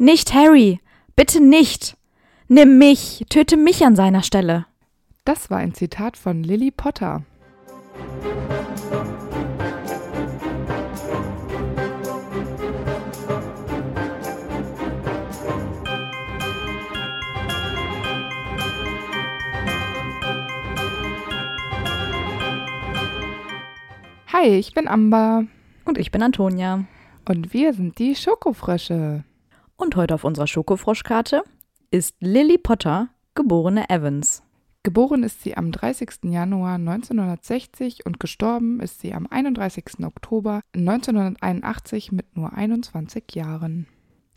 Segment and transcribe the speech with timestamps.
[0.00, 0.78] Nicht Harry!
[1.16, 1.96] Bitte nicht!
[2.46, 3.24] Nimm mich!
[3.30, 4.66] Töte mich an seiner Stelle!
[5.24, 7.24] Das war ein Zitat von Lily Potter.
[24.32, 25.44] Hi, ich bin Amber
[25.84, 26.84] Und ich bin Antonia.
[27.28, 29.24] und wir sind die Schokofrösche.
[29.80, 31.44] Und heute auf unserer Schokofroschkarte
[31.92, 34.42] ist Lily Potter, geborene Evans.
[34.82, 36.24] Geboren ist sie am 30.
[36.24, 40.04] Januar 1960 und gestorben ist sie am 31.
[40.04, 43.86] Oktober 1981 mit nur 21 Jahren.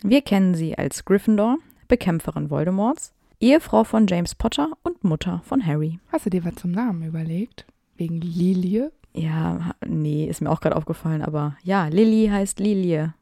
[0.04, 6.00] Wir kennen sie als Gryffindor, Bekämpferin Voldemorts, Ehefrau von James Potter und Mutter von Harry.
[6.12, 7.66] Hast du dir was zum Namen überlegt?
[7.98, 8.92] Wegen Lilie?
[9.14, 13.16] Ja, nee, ist mir auch gerade aufgefallen, aber ja, Lily heißt Lilie.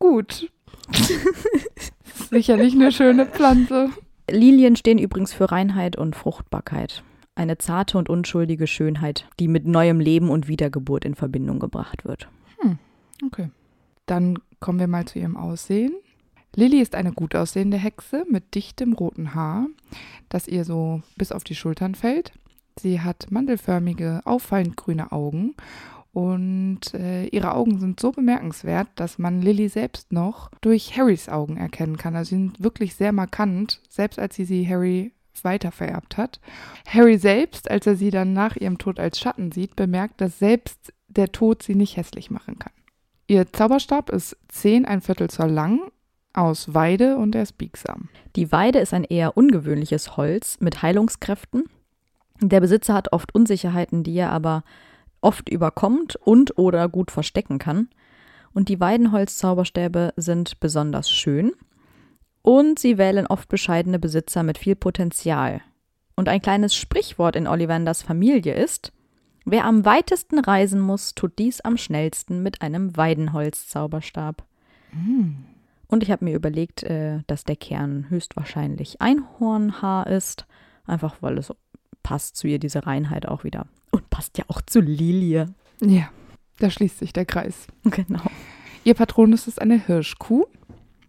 [0.00, 0.50] Gut.
[2.30, 3.90] Sicherlich eine schöne Pflanze.
[4.30, 7.02] Lilien stehen übrigens für Reinheit und Fruchtbarkeit.
[7.34, 12.28] Eine zarte und unschuldige Schönheit, die mit neuem Leben und Wiedergeburt in Verbindung gebracht wird.
[13.26, 13.50] Okay.
[14.06, 15.92] Dann kommen wir mal zu ihrem Aussehen.
[16.56, 19.66] Lilly ist eine gut aussehende Hexe mit dichtem roten Haar,
[20.28, 22.32] das ihr so bis auf die Schultern fällt.
[22.78, 25.54] Sie hat mandelförmige, auffallend grüne Augen
[26.12, 31.56] und äh, ihre Augen sind so bemerkenswert, dass man Lilly selbst noch durch Harrys Augen
[31.56, 32.16] erkennen kann.
[32.16, 36.40] Also sie sind wirklich sehr markant, selbst als sie sie Harry weitervererbt hat.
[36.86, 40.92] Harry selbst, als er sie dann nach ihrem Tod als Schatten sieht, bemerkt, dass selbst
[41.08, 42.72] der Tod sie nicht hässlich machen kann.
[43.26, 45.80] Ihr Zauberstab ist 10 ein Viertel Zoll lang,
[46.32, 48.08] aus Weide und er ist biegsam.
[48.36, 51.64] Die Weide ist ein eher ungewöhnliches Holz mit Heilungskräften.
[52.40, 54.62] Der Besitzer hat oft Unsicherheiten, die er aber
[55.20, 57.88] oft überkommt und oder gut verstecken kann.
[58.52, 61.52] Und die Weidenholzzauberstäbe sind besonders schön
[62.42, 65.60] und sie wählen oft bescheidene Besitzer mit viel Potenzial.
[66.16, 68.92] Und ein kleines Sprichwort in Ollivanders Familie ist,
[69.44, 74.44] wer am weitesten reisen muss, tut dies am schnellsten mit einem Weidenholzzauberstab.
[75.86, 80.46] Und ich habe mir überlegt, äh, dass der Kern höchstwahrscheinlich Einhornhaar ist,
[80.86, 81.52] einfach weil es
[82.02, 83.66] passt zu ihr, diese Reinheit auch wieder.
[83.90, 85.46] Und passt ja auch zu Lilie.
[85.80, 86.10] Ja,
[86.58, 87.66] da schließt sich der Kreis.
[87.84, 88.22] Genau.
[88.84, 90.46] Ihr Patronus ist eine Hirschkuh.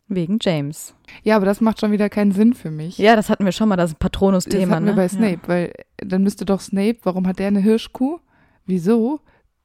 [0.08, 0.94] Wegen James.
[1.24, 2.98] Ja, aber das macht schon wieder keinen Sinn für mich.
[2.98, 4.76] Ja, das hatten wir schon mal, das das Patronus-Thema.
[4.76, 4.98] hatten wir ne?
[4.98, 8.20] bei Snape, weil dann müsste doch Snape, warum hat der eine Hirschkuh?
[8.66, 9.22] Wieso?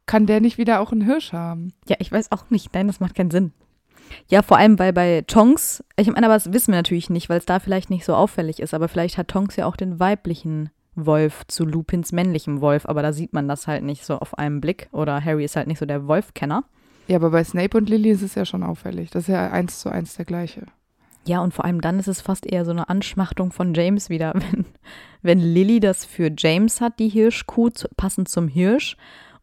[0.07, 1.73] Kann der nicht wieder auch einen Hirsch haben?
[1.89, 1.95] Ja.
[1.95, 2.73] ja, ich weiß auch nicht.
[2.75, 3.53] Nein, das macht keinen Sinn.
[4.29, 7.39] Ja, vor allem, weil bei Tonks, ich meine, aber das wissen wir natürlich nicht, weil
[7.39, 10.71] es da vielleicht nicht so auffällig ist, aber vielleicht hat Tonks ja auch den weiblichen
[10.97, 14.61] Wolf zu Lupins männlichem Wolf, aber da sieht man das halt nicht so auf einen
[14.61, 16.65] Blick oder Harry ist halt nicht so der Wolfkenner.
[17.07, 19.11] Ja, aber bei Snape und Lily ist es ja schon auffällig.
[19.11, 20.67] Das ist ja eins zu eins der gleiche.
[21.25, 24.33] Ja, und vor allem dann ist es fast eher so eine Anschmachtung von James wieder,
[24.51, 24.65] wenn,
[25.23, 28.97] wenn Lily das für James hat, die Hirschkuh, zu, passend zum Hirsch,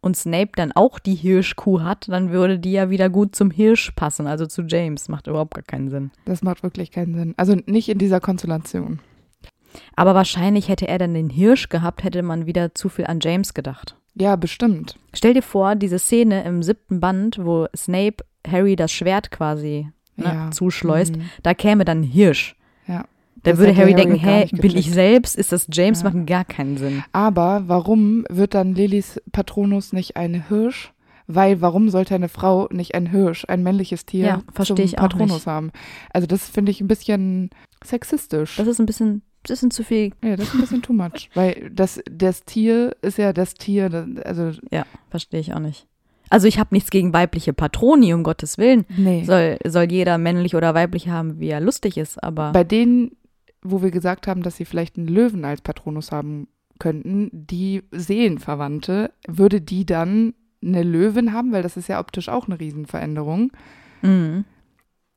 [0.04, 3.92] und Snape dann auch die Hirschkuh hat, dann würde die ja wieder gut zum Hirsch
[3.92, 5.08] passen, also zu James.
[5.08, 6.12] Macht überhaupt gar keinen Sinn.
[6.26, 7.34] Das macht wirklich keinen Sinn.
[7.38, 9.00] Also nicht in dieser Konstellation.
[9.96, 13.54] Aber wahrscheinlich hätte er dann den Hirsch gehabt, hätte man wieder zu viel an James
[13.54, 13.96] gedacht.
[14.16, 14.98] Ja, bestimmt.
[15.14, 18.18] Stell dir vor, diese Szene im siebten Band, wo Snape
[18.48, 20.52] Harry das Schwert quasi ne, Ja.
[20.52, 21.30] zuschleust, Mhm.
[21.42, 22.56] da käme dann ein Hirsch.
[22.88, 23.06] Ja.
[23.42, 25.36] Da Das würde Harry, Harry denken, hä, nicht bin ich selbst?
[25.36, 26.04] Ist das James?
[26.04, 26.12] Ja.
[26.12, 27.04] Macht gar keinen Sinn.
[27.12, 30.94] Aber warum wird dann Lillys Patronus nicht ein Hirsch?
[31.26, 35.72] Weil warum sollte eine Frau nicht ein Hirsch, ein männliches Tier, Ja, zum Patronus haben?
[36.14, 37.50] Also das finde ich ein bisschen
[37.84, 38.56] sexistisch.
[38.58, 40.12] Das ist ein bisschen, bisschen zu viel.
[40.24, 41.30] ja, das ist ein bisschen too much.
[41.34, 45.88] Weil das, das Tier ist ja das Tier, das, also Ja, verstehe ich auch nicht.
[46.30, 48.86] Also ich habe nichts gegen weibliche Patroni, um Gottes Willen.
[48.98, 49.24] nee.
[49.24, 53.12] Soll, soll jeder männlich oder weiblich haben, wie er lustig ist, aber Bei denen,
[53.62, 56.48] wo wir gesagt haben, dass sie vielleicht einen Löwen als Patronus haben
[56.80, 60.34] könnten, die Seelenverwandte, würde die dann
[60.64, 63.52] eine Löwin haben, weil das ist ja optisch auch eine Riesenveränderung.
[64.02, 64.46] Mhm.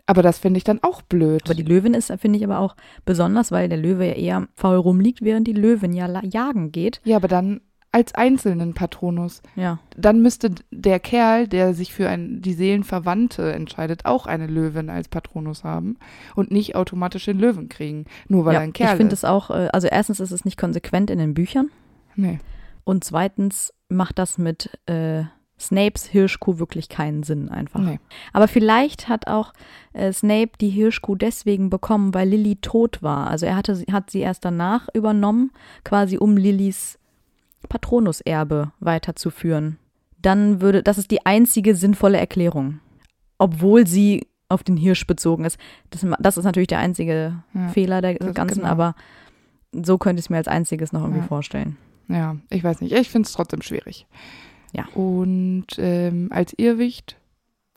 [0.07, 1.43] Aber das finde ich dann auch blöd.
[1.45, 4.77] Aber die Löwin ist, finde ich, aber auch besonders, weil der Löwe ja eher faul
[4.77, 7.01] rumliegt, während die Löwin ja jagen geht.
[7.05, 7.61] ja, aber dann
[7.93, 9.41] als einzelnen Patronus.
[9.55, 9.79] Ja.
[9.97, 15.09] Dann müsste der Kerl, der sich für ein, die Seelenverwandte entscheidet, auch eine Löwin als
[15.09, 15.97] Patronus haben
[16.35, 18.61] und nicht automatisch den Löwen kriegen, nur weil ja.
[18.61, 19.21] er ein Kerl ich finde ist.
[19.21, 21.71] es auch, äh, also erstens ist es nicht konsequent in den Büchern
[22.17, 22.39] Nee.
[22.85, 25.23] und zweitens macht das mit äh,
[25.59, 27.81] Snapes Hirschkuh wirklich keinen Sinn einfach.
[27.81, 27.99] nee.
[28.35, 29.53] Aber vielleicht hat auch
[29.95, 33.29] äh, Snape die Hirschkuh deswegen bekommen, weil Lily tot war.
[33.29, 35.51] Also er hatte, sie- hat sie erst danach übernommen,
[35.83, 36.99] quasi um Lillys
[37.71, 39.79] Patronuserbe weiterzuführen.
[40.23, 42.81] Dann würde, das ist die einzige sinnvolle Erklärung.
[43.39, 45.59] Obwohl sie auf den Hirsch bezogen ist.
[45.91, 48.69] Das, das ist natürlich der einzige Ja, Fehler der Ganzen, genau.
[48.71, 48.95] aber
[49.73, 51.27] so könnte ich es mir als einziges noch irgendwie Ja.
[51.27, 51.77] vorstellen.
[52.09, 52.93] Ja, ich weiß nicht.
[52.93, 54.07] Ich finde es trotzdem schwierig.
[54.73, 54.87] Ja.
[54.95, 57.17] Und ähm, als Irrwicht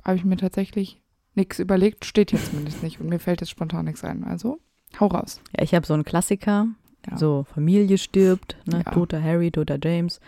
[0.04, 1.02] habe ich mir tatsächlich
[1.36, 2.06] nichts überlegt.
[2.06, 3.00] Steht jetzt zumindest nicht.
[3.00, 4.24] Und mir fällt jetzt spontan nichts ein.
[4.24, 4.60] Also,
[5.00, 5.42] hau raus.
[5.58, 6.68] Ja, ich habe so einen Klassiker,
[7.10, 7.18] Ja.
[7.18, 8.84] so Familie stirbt, ne?
[8.86, 8.92] Ja.
[8.92, 10.20] toter Harry, toter James.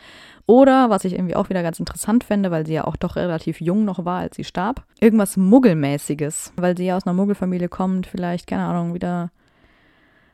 [0.45, 3.61] Oder, was ich irgendwie auch wieder ganz interessant fände, weil sie ja auch doch relativ
[3.61, 8.07] jung noch war, als sie starb, irgendwas Muggelmäßiges, weil sie ja aus einer Muggelfamilie kommt,
[8.07, 9.31] vielleicht, keine Ahnung, wieder,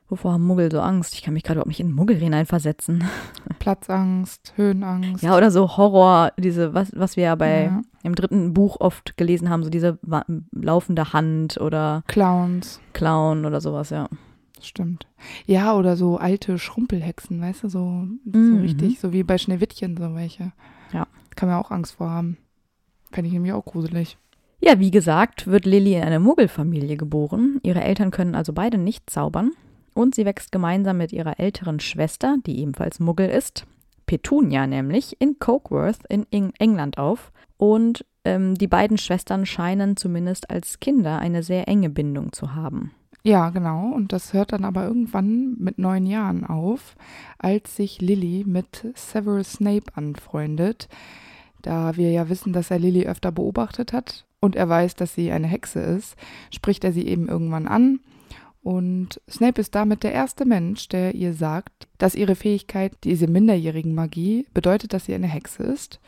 [0.09, 1.13] wovor haben Muggel so Angst?
[1.13, 3.03] Ich kann mich gerade überhaupt nicht in Muggel hineinversetzen.
[3.59, 5.23] Platzangst, Höhenangst.
[5.23, 7.81] Ja, oder so Horror, diese, was, was wir ja bei Ja.
[8.03, 9.99] im dritten Buch oft gelesen haben, so diese
[10.51, 12.79] laufende Hand oder Clowns.
[12.93, 14.07] Clown oder sowas, ja.
[14.61, 15.05] Stimmt.
[15.45, 18.61] Ja, oder so alte Schrumpelhexen, weißt du, so, so Mhm.
[18.61, 20.51] richtig, so wie bei Schneewittchen, so welche.
[20.93, 21.05] Ja.
[21.35, 22.37] Kann man auch Angst vor haben.
[23.11, 24.17] Fände ich nämlich auch gruselig.
[24.59, 27.59] Ja, wie gesagt, wird Lily in eine Muggelfamilie geboren.
[27.61, 29.51] Ihre Eltern können also beide nicht zaubern.
[29.97, 33.65] Und sie wächst gemeinsam mit ihrer älteren Schwester, die ebenfalls Muggel ist,
[34.05, 37.31] Petunia nämlich, in Cokeworth in Eng England auf.
[37.57, 42.91] Und ähm, die beiden Schwestern scheinen zumindest als Kinder eine sehr enge Bindung zu haben.
[43.23, 43.91] Ja, genau.
[43.91, 46.95] Und das hört dann aber irgendwann mit neun Jahren auf,
[47.39, 50.89] als sich Lily mit Severus Snape anfreundet.
[51.63, 55.31] Da wir ja wissen, dass er Lily öfter beobachtet hat und er weiß, dass sie
[55.31, 56.15] eine Hexe ist,
[56.53, 57.99] spricht er sie eben irgendwann an.
[58.63, 63.95] Und Snape ist damit der erste Mensch, der ihr sagt, dass ihre Fähigkeit, diese minderjährigen
[63.95, 65.99] Magie, bedeutet, dass sie eine Hexe ist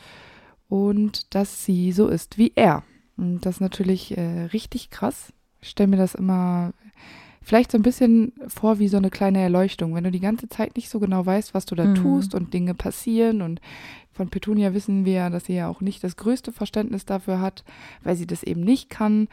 [0.67, 2.83] und dass sie so ist wie er.
[3.17, 5.31] Und das ist natürlich äh, richtig krass.
[5.61, 6.73] Ich stelle mir das immer
[7.41, 10.75] vielleicht so ein bisschen vor wie so eine kleine Erleuchtung, wenn du die ganze Zeit
[10.75, 11.95] nicht so genau weißt, was du da Mhm.
[11.95, 13.41] tust und Dinge passieren.
[13.41, 13.61] Und
[14.11, 17.63] von Petunia wissen wir ja, dass sie ja auch nicht das größte Verständnis dafür hat,
[18.03, 19.27] weil sie das eben nicht kann.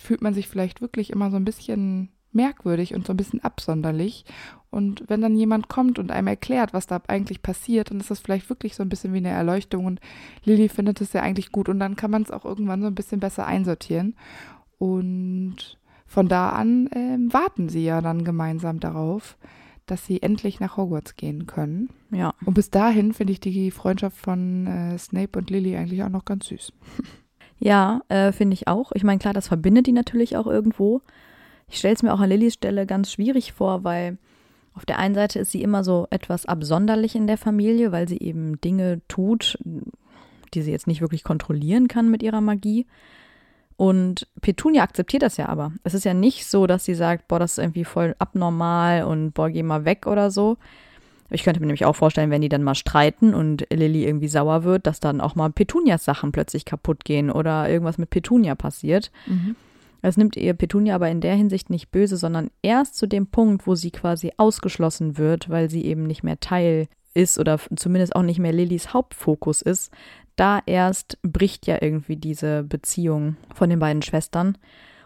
[0.00, 4.24] Fühlt man sich vielleicht wirklich immer so ein bisschen merkwürdig und so ein bisschen absonderlich.
[4.70, 8.20] Und wenn dann jemand kommt und einem erklärt, was da eigentlich passiert, dann ist das
[8.20, 9.86] vielleicht wirklich so ein bisschen wie eine Erleuchtung.
[9.86, 10.00] Und
[10.44, 12.94] Lilly findet es ja eigentlich gut und dann kann man es auch irgendwann so ein
[12.94, 14.14] bisschen besser einsortieren.
[14.78, 19.36] Und von da an ähm, warten sie ja dann gemeinsam darauf,
[19.86, 21.88] dass sie endlich nach Hogwarts gehen können.
[22.10, 22.34] Ja.
[22.44, 26.24] Und bis dahin finde ich die Freundschaft von äh, Snape und Lily eigentlich auch noch
[26.24, 26.72] ganz süß.
[27.60, 28.92] Ja, äh, finde ich auch.
[28.94, 31.02] Ich meine, klar, das verbindet die natürlich auch irgendwo.
[31.68, 34.18] Ich stelle es mir auch an Lillys Stelle ganz schwierig vor, weil
[34.74, 38.18] auf der einen Seite ist sie immer so etwas absonderlich in der Familie, weil sie
[38.18, 39.58] eben Dinge tut,
[40.54, 42.86] die sie jetzt nicht wirklich kontrollieren kann mit ihrer Magie.
[43.76, 45.72] Und Petunia akzeptiert das ja aber.
[45.84, 49.32] Es ist ja nicht so, dass sie sagt, boah, das ist irgendwie voll abnormal und
[49.32, 50.56] boah, geh mal weg oder so.
[51.30, 54.64] Ich könnte mir nämlich auch vorstellen, wenn die dann mal streiten und Lilly irgendwie sauer
[54.64, 59.10] wird, dass dann auch mal Petunias Sachen plötzlich kaputt gehen oder irgendwas mit Petunia passiert.
[60.02, 63.66] Es nimmt ihr Petunia aber in der Hinsicht nicht böse, sondern erst zu dem Punkt,
[63.66, 68.22] wo sie quasi ausgeschlossen wird, weil sie eben nicht mehr Teil ist oder zumindest auch
[68.22, 69.92] nicht mehr Lillys Hauptfokus ist.
[70.36, 74.56] Da erst bricht ja irgendwie diese Beziehung von den beiden Schwestern.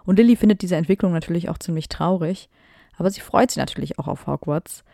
[0.04, 2.50] Und Lilly findet diese Entwicklung natürlich auch ziemlich traurig,
[2.98, 4.84] aber sie freut sich natürlich auch auf Hogwarts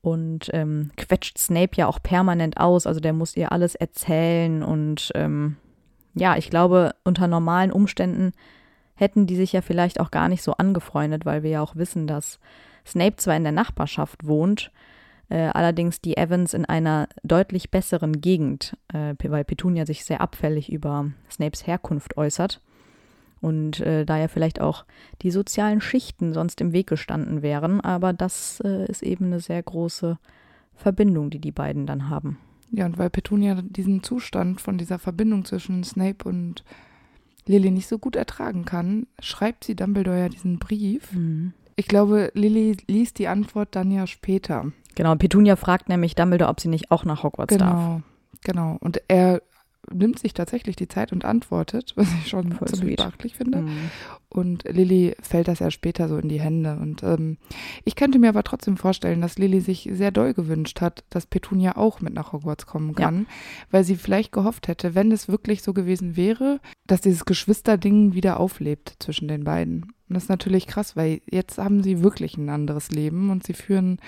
[0.00, 2.86] und ähm, quetscht Snape ja auch permanent aus.
[2.86, 5.56] Also der muss ihr alles erzählen und ähm,
[6.14, 8.32] ja, ich glaube, unter normalen Umständen
[9.00, 12.06] hätten die sich ja vielleicht auch gar nicht so angefreundet, weil wir ja auch wissen,
[12.06, 12.38] dass
[12.86, 14.70] Snape zwar in der Nachbarschaft wohnt,
[15.30, 20.70] äh, allerdings die Evans in einer deutlich besseren Gegend, äh, weil Petunia sich sehr abfällig
[20.70, 22.60] über Snapes Herkunft äußert
[23.40, 24.84] und äh, da ja vielleicht auch
[25.22, 29.62] die sozialen Schichten sonst im Weg gestanden wären, aber das äh, ist eben eine sehr
[29.62, 30.18] große
[30.74, 32.38] Verbindung, die die beiden dann haben.
[32.70, 36.64] Ja, und weil Petunia diesen Zustand von dieser Verbindung zwischen Snape und
[37.50, 41.10] Lily nicht so gut ertragen kann, schreibt sie Dumbledore ja diesen Brief.
[41.76, 44.72] Ich glaube, Lily liest die Antwort dann ja später.
[44.94, 47.70] Genau, Petunia fragt nämlich Dumbledore, ob sie nicht auch nach Hogwarts darf.
[47.72, 48.02] Genau,
[48.42, 48.76] genau.
[48.80, 49.42] Und er
[49.92, 53.62] nimmt sich tatsächlich die Zeit und antwortet, was ich schon Voll ziemlich beachtlich finde.
[53.62, 53.90] Mhm.
[54.28, 56.78] Und Lilly fällt das ja später so in die Hände.
[56.80, 57.38] Und ähm,
[57.84, 61.76] ich könnte mir aber trotzdem vorstellen, dass Lilly sich sehr doll gewünscht hat, dass Petunia
[61.76, 63.26] auch mit nach Hogwarts kommen kann,
[63.70, 68.38] weil sie vielleicht gehofft hätte, wenn es wirklich so gewesen wäre, dass dieses Geschwisterding wieder
[68.38, 69.82] auflebt zwischen den beiden.
[69.82, 73.54] Und das ist natürlich krass, weil jetzt haben sie wirklich ein anderes Leben und sie
[73.54, 73.98] führen,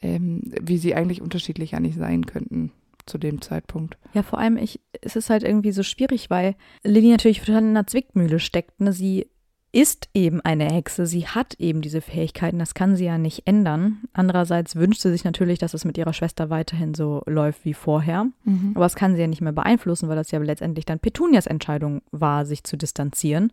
[0.00, 2.72] ähm, wie sie eigentlich unterschiedlich ja nicht sein könnten
[3.08, 3.96] zu dem Zeitpunkt.
[4.14, 7.70] Ja, vor allem, ich, es ist halt irgendwie so schwierig, weil Lilly natürlich total in
[7.70, 8.80] einer Zwickmühle steckt.
[8.80, 8.92] Ne?
[8.92, 9.26] Sie
[9.70, 13.98] ist eben eine Hexe, sie hat eben diese Fähigkeiten, das kann sie ja nicht ändern.
[14.14, 18.26] Andererseits wünscht sie sich natürlich, dass es mit ihrer Schwester weiterhin so läuft wie vorher.
[18.74, 22.00] Aber das kann sie ja nicht mehr beeinflussen, weil das ja letztendlich dann Petunias Entscheidung
[22.10, 23.52] war, sich zu distanzieren.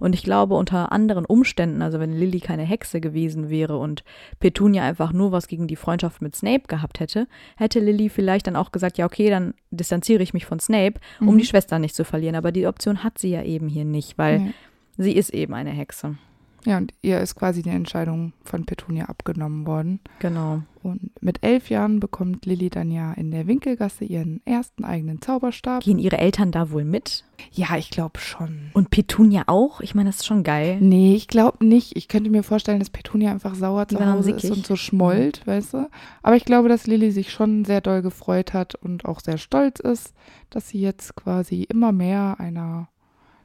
[0.00, 4.02] Und ich glaube, unter anderen Umständen, also wenn Lily keine Hexe gewesen wäre und
[4.40, 8.56] Petunia einfach nur was gegen die Freundschaft mit Snape gehabt hätte, hätte Lily vielleicht dann
[8.56, 11.38] auch gesagt, ja, okay, dann distanziere ich mich von Snape, um Mhm.
[11.38, 12.34] die Schwester nicht zu verlieren.
[12.34, 14.50] Aber die Option hat sie ja eben hier nicht, weil Nee.
[14.98, 16.16] sie ist eben eine Hexe.
[16.64, 20.00] Ja, und ihr ist quasi die Entscheidung von Petunia abgenommen worden.
[20.18, 20.62] Genau.
[20.82, 25.82] Und mit elf Jahren bekommt Lilly dann ja in der Winkelgasse ihren ersten eigenen Zauberstab.
[25.82, 27.24] Gehen ihre Eltern da wohl mit?
[27.52, 28.70] Ja, ich glaube schon.
[28.72, 29.80] Und Petunia auch?
[29.82, 30.78] Ich meine, das ist schon geil.
[30.80, 31.96] Nee, ich glaube nicht.
[31.96, 34.76] Ich könnte mir vorstellen, dass Petunia einfach sauer zu war dann Hause ist und so
[34.76, 35.90] schmollt, weißt du.
[36.22, 39.80] Aber ich glaube, dass Lilly sich schon sehr doll gefreut hat und auch sehr stolz
[39.80, 40.14] ist,
[40.48, 42.88] dass sie jetzt quasi immer mehr einer,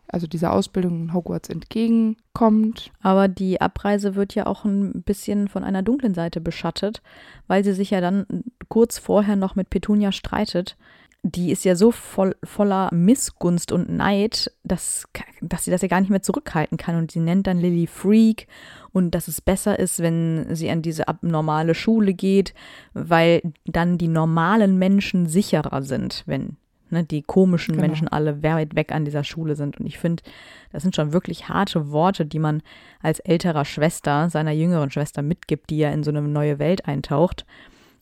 [0.07, 2.91] also dieser Ausbildung in Hogwarts entgegenkommt.
[3.01, 7.01] Aber die Abreise wird ja auch ein bisschen von einer dunklen Seite beschattet,
[7.47, 8.25] weil sie sich ja dann
[8.69, 10.77] kurz vorher noch mit Petunia streitet.
[11.23, 15.07] Die ist ja so voll, voller Missgunst und Neid, dass,
[15.41, 16.97] dass sie das ja gar nicht mehr zurückhalten kann.
[16.97, 18.47] Und sie nennt dann Lily Freak
[18.91, 22.53] und dass es besser ist, wenn sie an diese abnormale Schule geht,
[22.93, 26.57] weil dann die normalen Menschen sicherer sind, wenn
[26.89, 27.87] ne, die komischen Genau.
[27.87, 29.79] Menschen alle weit weg an dieser Schule sind.
[29.79, 30.23] Und ich finde,
[30.71, 32.61] das sind schon wirklich harte Worte, die man
[33.01, 37.45] als älterer Schwester seiner jüngeren Schwester mitgibt, die ja in so eine neue Welt eintaucht.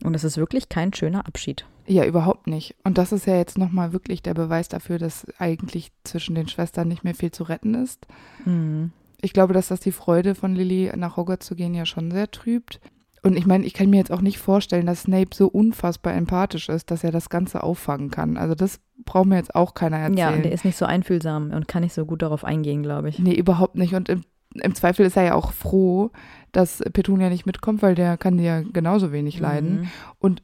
[0.03, 1.65] Und es ist wirklich kein schöner Abschied.
[1.85, 2.75] Ja, überhaupt nicht.
[2.83, 6.87] Und das ist ja jetzt nochmal wirklich der Beweis dafür, dass eigentlich zwischen den Schwestern
[6.87, 8.07] nicht mehr viel zu retten ist.
[8.45, 8.91] Mhm.
[9.21, 12.29] Ich glaube, dass das die Freude von Lily nach Hogwarts zu gehen ja schon sehr
[12.29, 12.79] trübt.
[13.23, 16.67] Und ich meine, ich kann mir jetzt auch nicht vorstellen, dass Snape so unfassbar empathisch
[16.67, 18.35] ist, dass er das Ganze auffangen kann.
[18.35, 20.17] Also das braucht mir jetzt auch keiner erzählen.
[20.17, 23.19] Ja, der ist nicht so einfühlsam und kann nicht so gut darauf eingehen, glaube ich.
[23.19, 23.95] Nee, überhaupt nicht.
[23.95, 24.23] Und im,
[24.55, 26.11] im Zweifel ist er ja auch froh,
[26.51, 29.81] dass Petunia nicht mitkommt, weil der kann ja genauso wenig leiden.
[29.81, 29.87] Mhm.
[30.19, 30.43] Und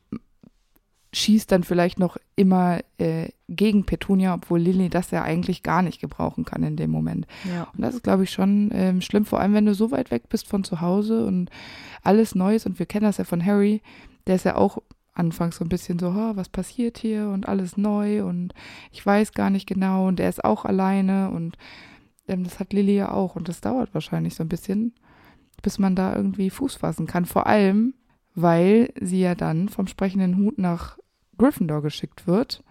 [1.12, 6.00] schießt dann vielleicht noch immer äh, gegen Petunia, obwohl Lily das ja eigentlich gar nicht
[6.00, 7.26] gebrauchen kann in dem Moment.
[7.52, 7.68] Ja.
[7.74, 10.30] Und das ist, glaube ich, schon ähm, schlimm, vor allem wenn du so weit weg
[10.30, 11.50] bist von zu Hause und
[12.04, 12.66] alles Neues.
[12.66, 13.82] Und wir kennen das ja von Harry,
[14.28, 14.78] der ist ja auch
[15.16, 18.54] anfangs so ein bisschen so, "Ha, was passiert hier und alles neu und
[18.92, 21.58] ich weiß gar nicht genau und er ist auch alleine und
[22.28, 24.94] ähm, das hat Lily ja auch und das dauert wahrscheinlich so ein bisschen,
[25.62, 27.26] bis man da irgendwie Fuß fassen kann.
[27.26, 27.96] Vor allem,
[28.42, 30.98] weil sie ja dann vom sprechenden Hut nach
[31.38, 32.64] Gryffindor geschickt wird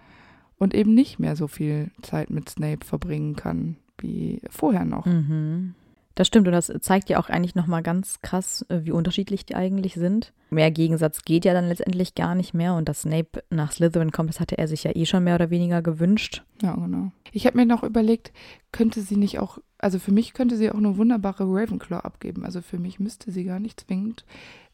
[0.58, 5.06] und eben nicht mehr so viel Zeit mit Snape verbringen kann wie vorher noch.
[5.06, 5.74] Mhm.
[6.18, 9.54] Das stimmt und das zeigt ja auch eigentlich nochmal ganz krass, äh, wie unterschiedlich die
[9.54, 10.32] eigentlich sind.
[10.50, 14.30] Mehr Gegensatz geht ja dann letztendlich gar nicht mehr und dass Snape nach Slytherin kommt,
[14.30, 16.42] das hatte er sich ja eh schon mehr oder weniger gewünscht.
[16.60, 17.12] Ja, genau.
[17.30, 18.32] Ich habe mir noch überlegt,
[18.72, 22.44] könnte sie nicht auch, also für mich könnte sie auch eine wunderbare Ravenclaw abgeben.
[22.44, 24.24] Also für mich müsste sie gar nicht zwingend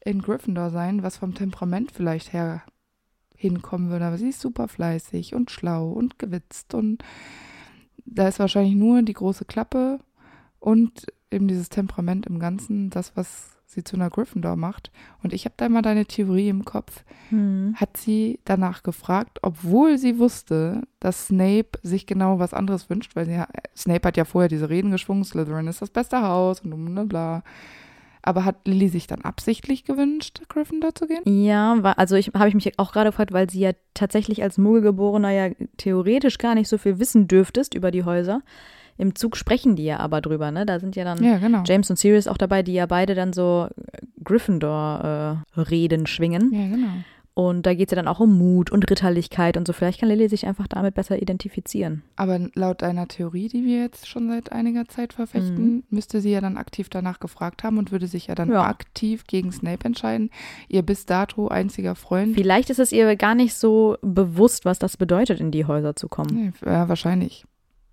[0.04, 2.62] in Gryffindor sein, was vom Temperament vielleicht her
[3.36, 4.04] hinkommen würde.
[4.04, 7.02] Aber sie ist super fleißig und schlau und gewitzt und
[8.06, 9.98] da ist wahrscheinlich nur die große Klappe
[10.60, 14.92] und eben dieses Temperament im Ganzen, das, was sie zu einer Gryffindor macht.
[15.22, 17.74] Und ich habe da mal deine Theorie im Kopf Hm.
[17.76, 23.24] hat sie danach gefragt, obwohl sie wusste, dass Snape sich genau was anderes wünscht, weil
[23.24, 26.94] sie, ja- Snape hat ja vorher diese Reden geschwungen, Slytherin ist das beste Haus und
[26.94, 27.42] bla bla.
[28.26, 31.20] Aber hat Lily sich dann absichtlich gewünscht, Gryffindor zu gehen?
[31.26, 34.56] Ja, war, also ich habe ich mich auch gerade gefragt, weil sie ja tatsächlich als
[34.56, 38.40] Muggelgeborener ja theoretisch gar nicht so viel wissen dürftest über die Häuser.
[38.96, 40.64] Im Zug sprechen die ja aber drüber, ne?
[40.64, 41.64] Da sind ja dann Ja, genau.
[41.66, 43.68] James und Sirius auch dabei, die ja beide dann so
[44.24, 46.52] Gryffindor-Reden schwingen.
[46.52, 46.92] Ja, genau.
[47.36, 49.72] Und da geht es ja dann auch um Mut und Ritterlichkeit und so.
[49.72, 52.04] Vielleicht kann Lily sich einfach damit besser identifizieren.
[52.14, 56.40] Aber laut deiner Theorie, die wir jetzt schon seit einiger Zeit verfechten, müsste sie ja
[56.40, 58.64] dann aktiv danach gefragt haben und würde sich ja dann Ja.
[58.66, 60.30] aktiv gegen Snape entscheiden.
[60.68, 62.34] Ihr bis dato einziger Freund.
[62.36, 66.06] Vielleicht ist es ihr gar nicht so bewusst, was das bedeutet, in die Häuser zu
[66.06, 66.30] kommen.
[66.34, 67.44] Nee, ja, wahrscheinlich.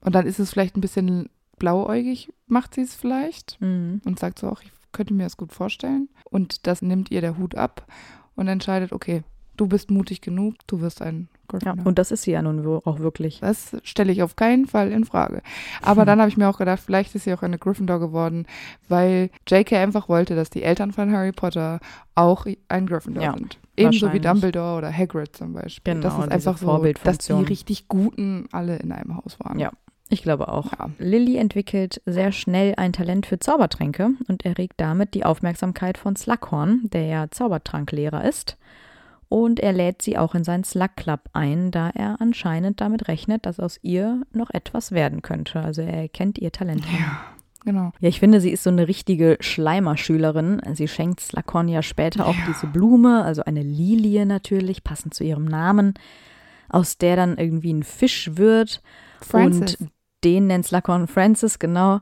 [0.02, 4.02] Und dann ist es vielleicht ein bisschen blauäugig, macht sie es vielleicht Mhm.
[4.06, 6.10] und sagt so auch, ich könnte mir das gut vorstellen.
[6.26, 7.88] Und das nimmt ihr der Hut ab
[8.36, 9.24] und entscheidet, okay,
[9.58, 11.86] du bist mutig genug, du wirst ein Ja, Gryffindor.
[11.86, 13.40] und das ist sie ja nun auch wirklich.
[13.42, 15.42] das stelle ich auf keinen Fall in Frage.
[15.82, 18.46] Aber dann habe ich mir auch gedacht, vielleicht ist sie auch eine Gryffindor geworden,
[18.88, 19.78] weil J.K.
[19.78, 21.80] einfach wollte, dass die Eltern von Harry Potter
[22.16, 23.60] auch ein Gryffindor Ja, sind.
[23.78, 24.20] Ebenso wie.
[24.20, 25.94] Dumbledore oder Hagrid zum Beispiel.
[25.96, 29.60] Genau, das ist einfach so, dass die richtig Guten alle in einem Haus waren.
[29.60, 29.72] Ja.
[30.12, 30.74] Ich glaube auch.
[30.74, 30.90] Ja.
[31.00, 36.90] Lilly entwickelt sehr schnell ein Talent für Zaubertränke und erregt damit die Aufmerksamkeit von Slughorn,
[36.92, 38.58] der ja Zaubertranklehrer ist.
[39.30, 43.46] Und er lädt sie auch in seinen Slug Club ein, da er anscheinend damit rechnet,
[43.46, 45.62] dass aus ihr noch etwas werden könnte.
[45.62, 46.84] Also er erkennt ihr Talent.
[46.88, 47.22] Ja,
[47.64, 47.94] genau.
[48.02, 50.62] Ja, ich finde, sie ist so eine richtige Schleimerschülerin.
[50.74, 55.46] Sie schenkt Slughorn ja später auch diese Blume, also eine Lilie natürlich, passend zu ihrem
[55.46, 55.94] Namen,
[56.68, 58.82] aus der dann irgendwie ein Fisch wird.
[59.22, 59.76] Francis.
[59.76, 59.92] Und
[60.24, 62.00] den nennt Slughorn Francis, genau.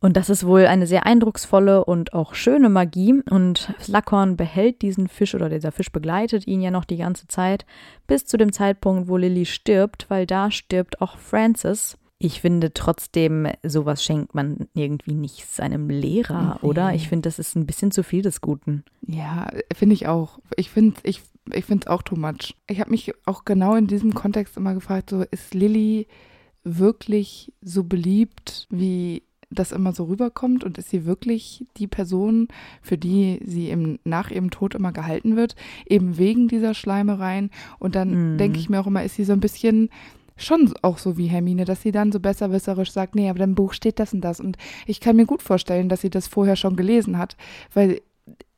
[0.00, 3.20] Und das ist wohl eine sehr eindrucksvolle und auch schöne Magie.
[3.30, 7.66] Und Slughorn behält diesen Fisch oder dieser Fisch begleitet ihn ja noch die ganze Zeit
[8.06, 11.98] bis zu dem Zeitpunkt, wo Lily stirbt, weil da stirbt auch Francis.
[12.20, 16.68] Ich finde trotzdem, sowas schenkt man irgendwie nicht seinem Lehrer, Nee.
[16.68, 16.94] oder?
[16.94, 18.84] Ich finde, das ist ein bisschen zu viel des Guten.
[19.06, 20.38] Ja, finde ich auch.
[20.56, 22.56] Ich finde ich, ich finde es auch too much.
[22.68, 26.06] Ich habe mich auch genau in diesem Kontext immer gefragt, so ist Lilly
[26.76, 32.48] wirklich so beliebt, wie das immer so rüberkommt und ist sie wirklich die Person,
[32.82, 35.56] für die sie im, nach ihrem Tod immer gehalten wird,
[35.86, 37.50] eben wegen dieser Schleimereien.
[37.78, 38.38] Und dann Mhm.
[38.38, 39.88] denke ich mir auch immer, ist sie so ein bisschen
[40.36, 43.72] schon auch so wie Hermine, dass sie dann so besserwisserisch sagt, nee, aber im Buch
[43.72, 44.38] steht das und das.
[44.38, 44.56] Und
[44.86, 47.36] ich kann mir gut vorstellen, dass sie das vorher schon gelesen hat,
[47.72, 48.02] weil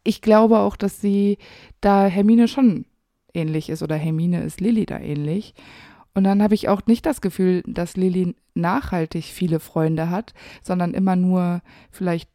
[0.03, 1.39] ich glaube auch, dass sie
[1.81, 2.85] da Hermine schon
[3.33, 5.55] ähnlich ist oder Hermine ist Lilly da ähnlich.
[6.15, 10.93] Und dann habe ich auch nicht das Gefühl, dass Lilly nachhaltig viele Freunde hat, sondern
[10.95, 12.29] immer nur vielleicht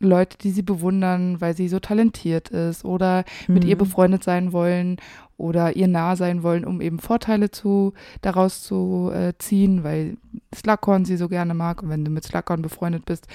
[0.00, 3.80] Leute, die sie bewundern, weil sie so talentiert ist oder mit ihr Mhm.
[3.80, 4.96] befreundet sein wollen
[5.36, 10.16] oder ihr nah sein wollen, um eben Vorteile zu, daraus zu äh, ziehen, weil
[10.52, 11.82] Slughorn sie so gerne mag.
[11.82, 13.28] Und wenn du mit Slughorn befreundet bist,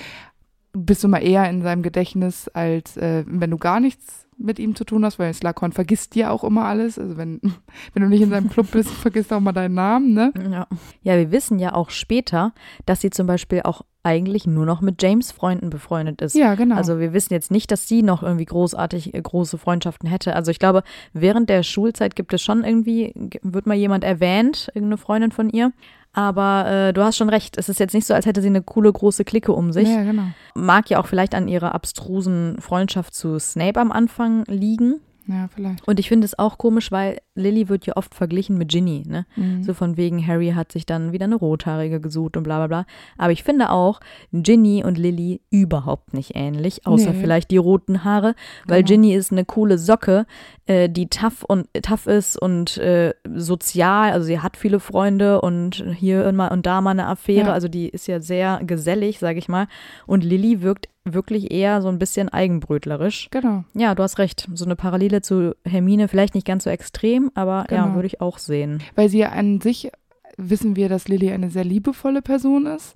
[0.74, 4.75] bist du mal eher in seinem Gedächtnis, als äh, wenn du gar nichts mit ihm
[4.75, 7.00] zu tun hast, weil Slughorn vergisst dir auch immer alles.
[7.00, 7.41] Also wenn,
[7.94, 10.32] wenn du nicht in seinem Club bist, vergisst er auch mal deinen Namen, ne?
[10.51, 10.67] Ja.
[11.01, 12.53] ja, wir wissen ja auch später,
[12.86, 16.34] dass sie zum Beispiel auch eigentlich nur noch mit James Freunden befreundet ist.
[16.34, 16.75] Ja, genau.
[16.75, 20.34] Also wir wissen jetzt nicht, dass sie noch irgendwie großartig äh, große Freundschaften hätte.
[20.34, 24.98] Also ich glaube, während der Schulzeit gibt es schon irgendwie, wird mal jemand erwähnt, irgendeine
[24.98, 25.74] Freundin von ihr.
[26.17, 28.63] Aber äh, du hast schon recht, es ist jetzt nicht so, als hätte sie eine
[28.63, 29.88] coole große Clique um sich.
[29.88, 30.24] ja, genau.
[30.55, 35.00] Mag ja auch vielleicht an ihrer abstrusen Freundschaft zu Snape am Anfang liegen.
[35.27, 35.88] Ja, vielleicht.
[35.88, 39.25] Und ich finde es auch komisch, weil Lily wird ja oft verglichen mit Ginny, ne?
[39.36, 39.62] Mhm.
[39.63, 42.86] So von wegen, Harry hat sich dann wieder eine Rothaarige gesucht und bla bla bla.
[43.17, 44.00] Aber ich finde auch
[44.31, 47.19] Ginny und Lily überhaupt nicht ähnlich, außer Nee.
[47.22, 48.36] vielleicht die roten Haare,
[48.67, 48.88] weil Genau.
[48.88, 50.25] Ginny ist eine coole Socke,
[50.65, 55.84] äh, die tough und tough ist und äh, sozial, also sie hat viele Freunde und
[55.95, 57.54] hier immer und da mal eine Affäre, Ja.
[57.54, 59.67] also die ist ja sehr gesellig, sage ich mal.
[60.06, 63.30] Und Lily wirkt wirklich eher so ein bisschen eigenbrötlerisch.
[63.32, 63.63] Genau.
[63.74, 64.48] Ja, du hast recht.
[64.54, 67.96] So eine Parallele zu Hermine, vielleicht nicht ganz so extrem, aber ja, Genau.
[67.96, 68.82] würde ich auch sehen.
[68.96, 69.91] Weil sie ja an sich
[70.38, 72.93] wissen wir, dass Lily eine sehr liebevolle Person ist.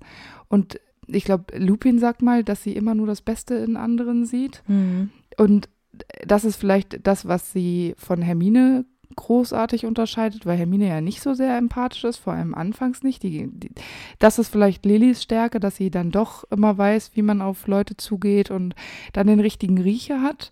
[0.48, 4.62] Und ich glaube, Lupin sagt mal, dass sie immer nur das Beste in anderen sieht.
[5.36, 5.68] Und
[6.26, 8.84] das ist vielleicht das, was sie von Hermine
[9.16, 13.22] großartig unterscheidet, weil Hermine ja nicht so sehr empathisch ist, vor allem anfangs nicht.
[13.22, 13.70] Die, die,
[14.18, 17.96] das ist vielleicht Lillys Stärke, dass sie dann doch immer weiß, wie man auf Leute
[17.96, 18.74] zugeht und
[19.12, 20.50] dann den richtigen Riecher hat.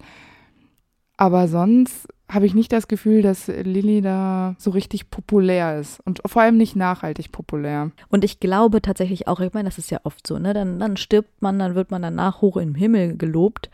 [1.17, 6.21] Aber sonst habe ich nicht das Gefühl, dass Lilly da so richtig populär ist und
[6.25, 7.91] vor allem nicht nachhaltig populär.
[8.09, 10.55] Und ich glaube tatsächlich auch, ich meine, das ist ja oft so, ne?
[10.55, 13.69] Dann, dann stirbt man, dann wird man danach hoch im Himmel gelobt.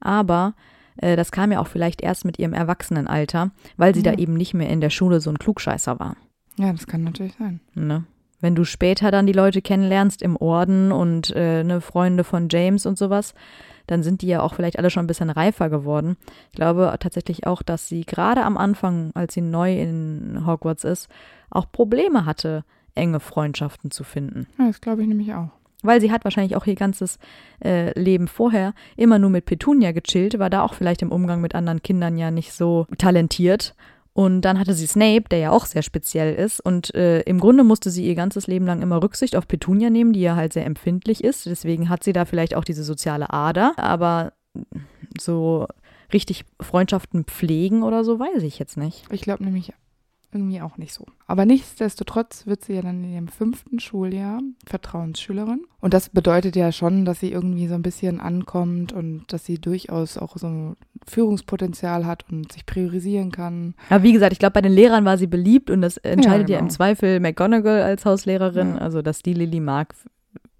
[0.00, 0.54] Aber
[0.96, 4.18] äh, das kam ja auch vielleicht erst mit ihrem Erwachsenenalter, weil sie da Ja.
[4.18, 6.16] eben nicht mehr in der Schule so ein Klugscheißer war.
[6.58, 7.60] Ja, das kann natürlich sein.
[7.74, 8.04] Ne?
[8.40, 12.86] Wenn du später dann die Leute kennenlernst im Orden und äh, ne, Freunde von James
[12.86, 13.34] und sowas,
[13.86, 16.16] dann sind die ja auch vielleicht alle schon ein bisschen reifer geworden.
[16.50, 21.08] Ich glaube tatsächlich auch, dass sie gerade am Anfang, als sie neu in Hogwarts ist,
[21.50, 24.46] auch Probleme hatte, enge Freundschaften zu finden.
[24.58, 25.48] Ja, das glaube ich nämlich auch.
[25.82, 27.18] Weil sie hat wahrscheinlich auch ihr ganzes
[27.64, 31.54] äh, Leben vorher immer nur mit Petunia gechillt, war da auch vielleicht im Umgang mit
[31.54, 33.74] anderen Kindern ja nicht so talentiert.
[34.14, 36.60] Und dann hatte sie Snape, der ja auch sehr speziell ist.
[36.60, 40.12] Und äh, im Grunde musste sie ihr ganzes Leben lang immer Rücksicht auf Petunia nehmen,
[40.12, 41.46] die ja halt sehr empfindlich ist.
[41.46, 43.72] Deswegen hat sie da vielleicht auch diese soziale Ader.
[43.78, 44.34] Aber
[45.18, 45.66] so
[46.12, 49.04] richtig Freundschaften pflegen oder so, weiß ich jetzt nicht.
[49.10, 49.72] Ich glaube nämlich
[50.32, 51.06] irgendwie auch nicht so.
[51.26, 55.62] Aber nichtsdestotrotz wird sie ja dann in ihrem fünften Schuljahr Vertrauensschülerin.
[55.80, 59.58] Und das bedeutet ja schon, dass sie irgendwie so ein bisschen ankommt und dass sie
[59.58, 60.74] durchaus auch so
[61.06, 63.74] Führungspotenzial hat und sich priorisieren kann.
[63.90, 66.58] Aber wie gesagt, ich glaube, bei den Lehrern war sie beliebt und das entscheidet ja,
[66.58, 66.68] genau.
[66.68, 68.74] im Zweifel McGonagall als Hauslehrerin.
[68.74, 68.78] Ja.
[68.78, 69.94] Also, dass die Lily mag,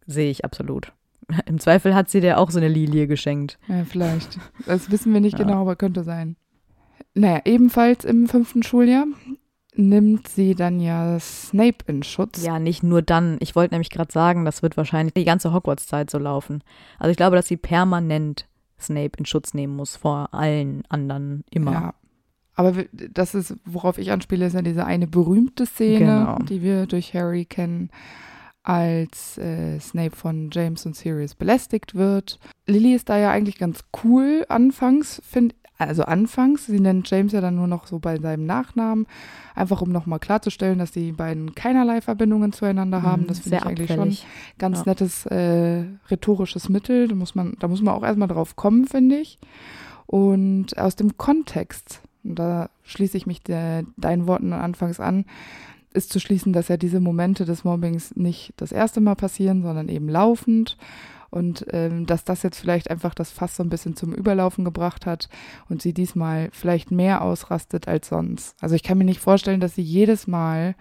[0.06, 0.92] sehe ich absolut.
[1.46, 3.58] Im Zweifel hat sie dir auch so eine Lilie geschenkt.
[3.68, 4.38] Ja, vielleicht.
[4.66, 5.44] Das wissen wir nicht Ja.
[5.44, 6.36] genau, aber könnte sein.
[7.14, 9.04] Naja, ebenfalls im fünften Schuljahr
[9.74, 12.42] nimmt sie dann ja Snape in Schutz.
[12.44, 13.36] Ja, nicht nur dann.
[13.40, 16.62] Ich wollte nämlich gerade sagen, das wird wahrscheinlich die ganze Hogwarts-Zeit so laufen.
[16.98, 18.46] Also ich glaube, dass sie permanent
[18.78, 21.72] Snape in Schutz nehmen muss vor allen anderen immer.
[21.72, 21.94] Ja.
[22.54, 26.38] Aber das ist, worauf ich anspiele, ist ja diese eine berühmte Szene, Genau.
[26.40, 27.88] die wir durch Harry kennen,
[28.62, 32.38] als äh, Snape von James und Sirius belästigt wird.
[32.66, 35.54] Lily ist da ja eigentlich ganz cool anfangs, finde
[35.86, 39.06] also anfangs, sie nennt James ja dann nur noch so bei seinem Nachnamen,
[39.54, 43.26] einfach um nochmal klarzustellen, dass die beiden keinerlei Verbindungen zueinander haben.
[43.26, 44.20] Das finde ich eigentlich abfällig.
[44.20, 44.84] schon ganz ja.
[44.86, 47.08] nettes äh, rhetorisches Mittel.
[47.08, 49.38] Da muss man, da muss man auch erstmal drauf kommen, finde ich.
[50.06, 55.24] Und aus dem Kontext, und da schließe ich mich der, deinen Worten anfangs an,
[55.94, 59.88] ist zu schließen, dass ja diese Momente des Mobbings nicht das erste Mal passieren, sondern
[59.88, 60.76] eben laufend.
[61.32, 65.06] Und ähm, dass das jetzt vielleicht einfach das Fass so ein bisschen zum Überlaufen gebracht
[65.06, 65.30] hat
[65.70, 68.54] und sie diesmal vielleicht mehr ausrastet als sonst.
[68.60, 70.74] Also ich kann mir nicht vorstellen, dass sie jedes Mal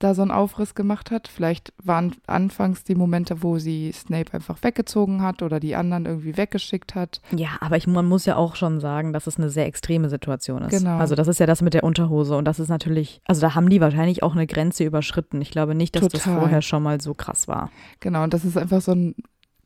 [0.00, 1.28] da so einen Aufriss gemacht hat.
[1.28, 6.36] Vielleicht waren anfangs die Momente, wo sie Snape einfach weggezogen hat oder die anderen irgendwie
[6.36, 7.20] weggeschickt hat.
[7.30, 10.62] Ja, aber ich, man muss ja auch schon sagen, dass es eine sehr extreme Situation
[10.62, 10.70] ist.
[10.70, 10.98] Genau.
[10.98, 13.70] Also das ist ja das mit der Unterhose und das ist natürlich, also da haben
[13.70, 15.40] die wahrscheinlich auch eine Grenze überschritten.
[15.40, 16.18] Ich glaube nicht, dass Total.
[16.18, 17.70] das vorher schon mal so krass war.
[18.00, 19.14] Genau, und das ist einfach so ein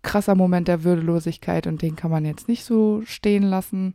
[0.02, 3.94] krasser Moment der Würdelosigkeit und den kann man jetzt nicht so stehen lassen.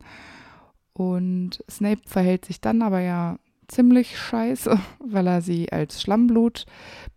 [0.93, 6.65] Und Snape verhält sich dann aber ja ziemlich scheiße, weil er sie als Schlammblut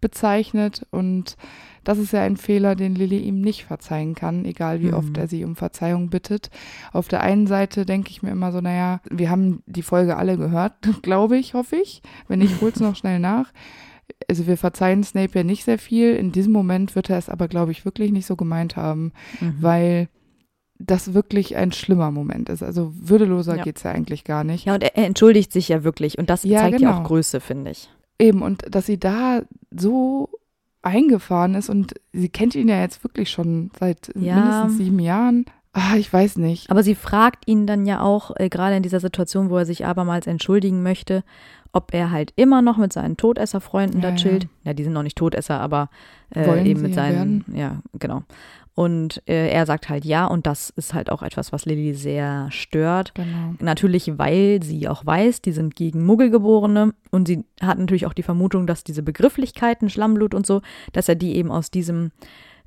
[0.00, 0.86] bezeichnet.
[0.90, 1.36] Und
[1.84, 4.94] das ist ja ein Fehler, den Lilly ihm nicht verzeihen kann, egal wie mhm.
[4.94, 6.50] oft er sie um Verzeihung bittet.
[6.92, 10.36] Auf der einen Seite denke ich mir immer so, naja, wir haben die Folge alle
[10.36, 12.02] gehört, glaube ich, hoffe ich.
[12.28, 13.52] Wenn nicht, hol's noch schnell nach.
[14.28, 16.14] Also wir verzeihen Snape ja nicht sehr viel.
[16.14, 19.56] In diesem Moment wird er es aber, glaube ich, wirklich nicht so gemeint haben, mhm.
[19.60, 20.08] weil
[20.78, 22.62] das wirklich ein schlimmer Moment ist.
[22.62, 23.62] Also würdeloser ja.
[23.62, 24.64] geht es ja eigentlich gar nicht.
[24.64, 26.18] Ja, und er, er, entschuldigt sich ja wirklich.
[26.18, 26.90] Und das ja, zeigt genau.
[26.90, 27.90] ja auch Größe, finde ich.
[28.18, 30.30] Eben, und dass sie da so
[30.82, 34.36] eingefahren ist und sie kennt ihn ja jetzt wirklich schon seit ja.
[34.36, 35.44] mindestens sieben Jahren.
[35.72, 36.70] Ah, ich weiß nicht.
[36.70, 39.86] Aber sie fragt ihn dann ja auch, äh, gerade in dieser Situation, wo er sich
[39.86, 41.22] abermals entschuldigen möchte,
[41.72, 44.44] ob er halt immer noch mit seinen Todesserfreunden ja, da chillt.
[44.44, 44.48] Ja.
[44.64, 44.72] ja.
[44.74, 45.88] die sind noch nicht Todesser, aber
[46.34, 47.58] äh, eben mit seinen, werden?
[47.58, 48.22] ja, genau.
[48.74, 52.48] Und äh, er sagt halt ja, und das ist halt auch etwas, was Lilly sehr
[52.50, 53.14] stört.
[53.14, 53.54] Genau.
[53.58, 58.22] Natürlich, weil sie auch weiß, die sind gegen Muggelgeborene und sie hat natürlich auch die
[58.22, 62.12] Vermutung, dass diese Begrifflichkeiten, Schlammblut und so, dass er die eben aus diesem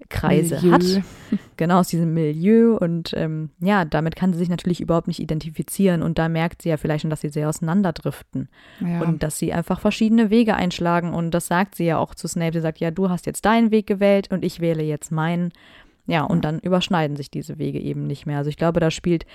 [0.10, 0.72] Kreise Milieu.
[0.72, 0.84] hat.
[1.56, 2.76] Genau, aus diesem Milieu.
[2.78, 6.02] Und ähm, ja, damit kann sie sich natürlich überhaupt nicht identifizieren.
[6.02, 8.50] Und da merkt sie ja vielleicht schon, dass sie sehr auseinanderdriften.
[8.80, 9.02] Ja.
[9.02, 11.14] Und dass sie einfach verschiedene Wege einschlagen.
[11.14, 12.54] Und das sagt sie ja auch zu Snape.
[12.54, 15.52] Sie sagt, ja, du hast jetzt deinen Weg gewählt und ich wähle jetzt meinen.
[16.08, 16.52] Ja, und ja.
[16.52, 18.40] dann überschneiden sich diese Wege eben nicht mehr.
[18.40, 19.26] Also ich glaube, da spielt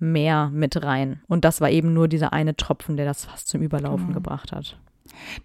[0.00, 1.20] mehr mit rein.
[1.28, 4.14] Und das war eben nur dieser eine Tropfen, der das fast zum Überlaufen genau.
[4.14, 4.78] gebracht hat.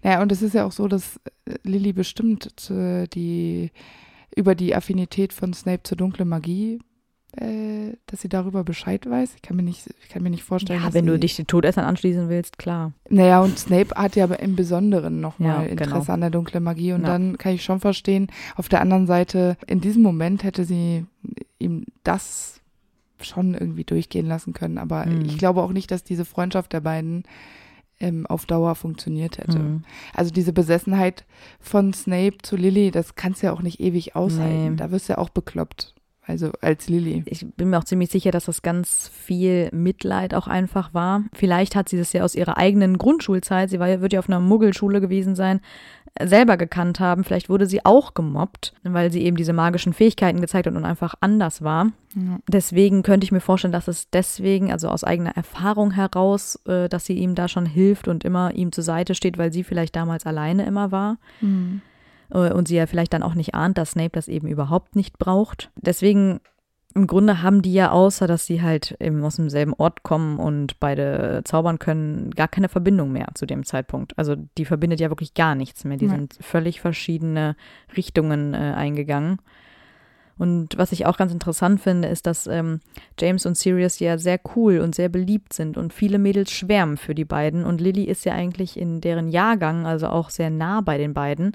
[0.02, 1.20] Naja, und es ist ja auch so, dass
[1.62, 3.70] Lilly bestimmt äh, die
[4.36, 6.78] über die Affinität von Snape zur dunklen Magie,
[7.32, 9.34] äh, dass sie darüber Bescheid weiß.
[9.34, 10.82] Ich kann mir nicht, ich kann mir nicht vorstellen.
[10.82, 12.92] Ja, wenn du dich den Todessern anschließen willst, klar.
[13.08, 16.12] Naja, und Snape hat ja aber im Besonderen nochmal ja, Interesse genau.
[16.12, 16.92] an der dunklen Magie.
[16.92, 17.08] Und ja.
[17.08, 21.06] dann kann ich schon verstehen, auf der anderen Seite, in diesem Moment hätte sie
[21.58, 22.60] ihm das
[23.20, 24.76] schon irgendwie durchgehen lassen können.
[24.76, 25.24] Aber mhm.
[25.24, 27.24] ich glaube auch nicht, dass diese Freundschaft der beiden
[28.00, 29.58] ähm, auf Dauer funktioniert hätte.
[29.58, 29.84] Mhm.
[30.14, 31.24] Also diese Besessenheit
[31.60, 34.70] von Snape zu Lily, das kannst du ja auch nicht ewig aushalten.
[34.70, 34.76] Nee.
[34.76, 35.94] Da wirst du ja auch bekloppt.
[36.28, 37.22] Also als Lilly.
[37.26, 41.22] Ich bin mir auch ziemlich sicher, dass das ganz viel Mitleid auch einfach war.
[41.32, 44.40] Vielleicht hat sie das ja aus ihrer eigenen Grundschulzeit, sie war, wird ja auf einer
[44.40, 45.60] Muggelschule gewesen sein,
[46.24, 47.24] selber gekannt haben.
[47.24, 51.14] Vielleicht wurde sie auch gemobbt, weil sie eben diese magischen Fähigkeiten gezeigt hat und einfach
[51.20, 51.88] anders war.
[52.14, 52.38] Ja.
[52.48, 57.06] Deswegen könnte ich mir vorstellen, dass es deswegen, also aus eigener Erfahrung heraus, äh, dass
[57.06, 60.26] sie ihm da schon hilft und immer ihm zur Seite steht, weil sie vielleicht damals
[60.26, 61.18] alleine immer war.
[61.40, 61.82] Mhm.
[62.30, 65.18] Äh, und sie ja vielleicht dann auch nicht ahnt, dass Snape das eben überhaupt nicht
[65.18, 65.70] braucht.
[65.76, 66.40] Deswegen
[66.96, 70.80] im Grunde haben die ja, außer dass sie halt eben aus demselben Ort kommen und
[70.80, 74.18] beide zaubern können, gar keine Verbindung mehr zu dem Zeitpunkt.
[74.18, 75.98] Also die verbindet ja wirklich gar nichts mehr.
[75.98, 76.12] Die ja.
[76.12, 77.54] sind völlig verschiedene
[77.96, 79.38] Richtungen äh, eingegangen.
[80.38, 82.80] Und was ich auch ganz interessant finde, ist, dass ähm,
[83.18, 87.14] James und Sirius ja sehr cool und sehr beliebt sind und viele Mädels schwärmen für
[87.14, 87.64] die beiden.
[87.64, 91.52] Und Lily ist ja eigentlich in deren Jahrgang, also auch sehr nah bei den beiden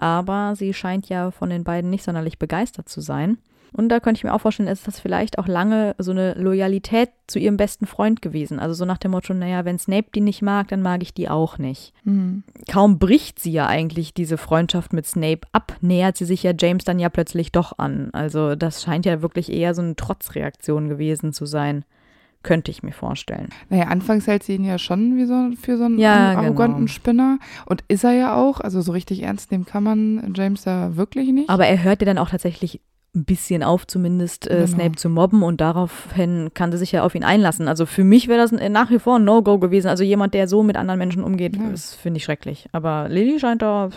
[0.00, 3.36] aber sie scheint ja von den beiden nicht sonderlich begeistert zu sein.
[3.72, 7.10] Und da könnte ich mir auch vorstellen, ist das vielleicht auch lange so eine Loyalität
[7.26, 8.58] zu ihrem besten Freund gewesen.
[8.58, 11.28] Also so nach dem Motto, naja, wenn Snape die nicht mag, dann mag ich die
[11.28, 11.92] auch nicht.
[12.04, 12.42] Mhm.
[12.70, 16.84] Kaum bricht sie ja eigentlich diese Freundschaft mit Snape ab, nähert sie sich ja James
[16.84, 18.10] dann ja plötzlich doch an.
[18.12, 21.84] Also das scheint ja wirklich eher so eine Trotzreaktion gewesen zu sein.
[22.42, 23.50] Könnte ich mir vorstellen.
[23.68, 26.92] Naja, anfangs hält sie ihn ja schon wie so für so einen ja, arroganten genau.
[26.92, 27.38] Spinner.
[27.66, 28.60] Und ist er ja auch.
[28.60, 31.50] Also so richtig ernst nehmen kann man James ja wirklich nicht.
[31.50, 32.80] Aber er hört ja dann auch tatsächlich
[33.14, 34.66] ein bisschen auf, zumindest äh, genau.
[34.66, 37.66] Snape zu mobben und daraufhin kann sie sich ja auf ihn einlassen.
[37.66, 39.88] Also für mich wäre das nach wie vor ein No-Go gewesen.
[39.88, 41.70] Also jemand, der so mit anderen Menschen umgeht, ja.
[41.70, 42.68] das finde ich schrecklich.
[42.72, 43.90] Aber Lily scheint da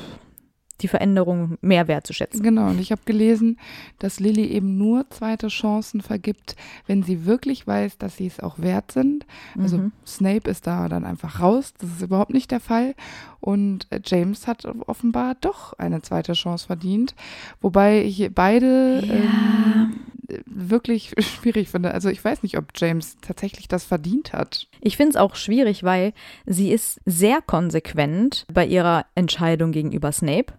[0.83, 2.43] die Veränderung mehr wertzuschätzen.
[2.43, 3.57] Genau, und ich habe gelesen,
[3.99, 8.59] dass Lilly eben nur zweite Chancen vergibt, wenn sie wirklich weiß, dass sie es auch
[8.59, 9.25] wert sind.
[9.57, 9.91] Also Mhm.
[10.05, 12.93] Snape ist da dann einfach raus, das ist überhaupt nicht der Fall.
[13.39, 17.15] Und äh, James hat offenbar doch eine zweite Chance verdient,
[17.61, 19.13] wobei ich beide Ja.
[19.13, 19.99] ähm,
[20.45, 21.93] wirklich schwierig finde.
[21.93, 24.67] Also ich weiß nicht, ob James tatsächlich das verdient hat.
[24.81, 26.13] Ich finde es auch schwierig, weil
[26.45, 30.53] sie ist sehr konsequent bei ihrer Entscheidung gegenüber Snape,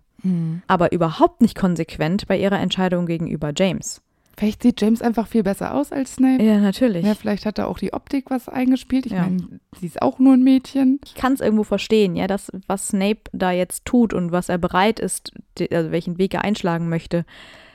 [0.67, 4.01] aber überhaupt nicht konsequent bei ihrer Entscheidung gegenüber James.
[4.37, 6.43] Vielleicht sieht James einfach viel besser aus als Snape.
[6.43, 7.07] Ja, natürlich.
[7.07, 9.07] Ja, vielleicht hat da auch die Optik was eingespielt.
[9.07, 9.23] Ich Ja.
[9.23, 10.99] meine, sie ist auch nur ein Mädchen.
[11.05, 14.59] ich kann es irgendwo verstehen, ja, dass was Snape da jetzt tut und was er
[14.59, 17.25] bereit ist, die, also welchen Weg er einschlagen möchte,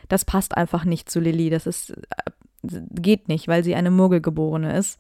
[0.09, 1.49] das passt einfach nicht zu Lily.
[1.49, 2.01] Das ist äh,
[2.91, 4.99] geht nicht, weil sie eine Murgelgeborene ist.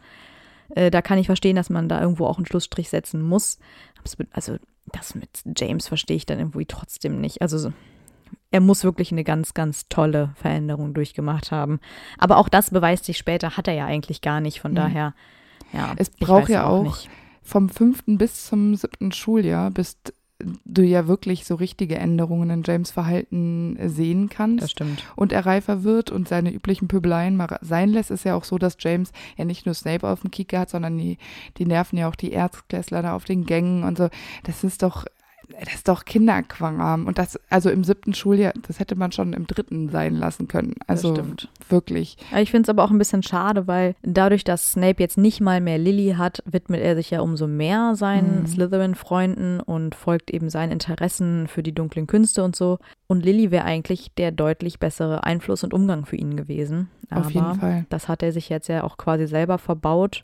[0.75, 3.59] Äh, da kann ich verstehen, dass man da irgendwo auch einen Schlussstrich setzen muss.
[4.31, 4.55] Also
[4.93, 7.41] das mit James verstehe ich dann irgendwie trotzdem nicht.
[7.41, 7.73] Also so-
[8.51, 11.79] er muss wirklich eine ganz, ganz tolle Veränderung durchgemacht haben.
[12.17, 14.59] Aber auch das beweist sich später, hat er ja eigentlich gar nicht.
[14.59, 14.75] Von Mhm.
[14.75, 15.13] daher,
[15.73, 15.93] ja.
[15.97, 17.09] Es braucht ja auch nicht.
[17.43, 19.97] Vom fünften bis zum siebten Schuljahr, bis
[20.65, 24.63] du ja wirklich so richtige Änderungen in James Verhalten äh, sehen kannst.
[24.63, 25.03] Das stimmt.
[25.15, 28.57] und er reifer wird und seine üblichen Pöbeleien mal sein lässt, ist ja auch so,
[28.57, 31.17] dass James ja nicht nur Snape auf dem Kieker hat, sondern die,
[31.57, 34.09] die nerven ja auch die Erzklässler da auf den Gängen und so.
[34.43, 35.05] Das ist doch,
[35.63, 37.05] das ist doch Kinderquang.
[37.07, 40.75] Und das, also im siebten Schuljahr, das hätte man schon im dritten sein lassen können.
[40.87, 41.49] Also das stimmt.
[41.69, 42.17] wirklich.
[42.37, 45.59] Ich finde es aber auch ein bisschen schade, weil dadurch, dass Snape jetzt nicht mal
[45.61, 48.47] mehr Lily hat, widmet er sich ja umso mehr seinen Mhm.
[48.47, 52.79] Slytherin-Freunden und folgt eben seinen Interessen für die dunklen Künste und so.
[53.07, 56.89] Und Lily wäre eigentlich der deutlich bessere Einfluss und Umgang für ihn gewesen.
[57.09, 57.85] Aber Auf jeden Fall.
[57.89, 60.23] das hat er sich jetzt ja auch quasi selber verbaut.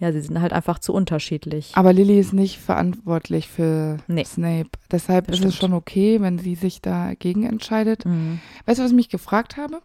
[0.00, 1.70] Ja, sie sind halt einfach zu unterschiedlich.
[1.74, 4.24] Aber Lily ist nicht verantwortlich für Nee.
[4.24, 4.70] Snape.
[4.90, 8.04] Deshalb Das ist es schon okay, wenn sie sich dagegen entscheidet.
[8.04, 8.40] Mhm.
[8.66, 9.80] Weißt du, was ich mich gefragt habe?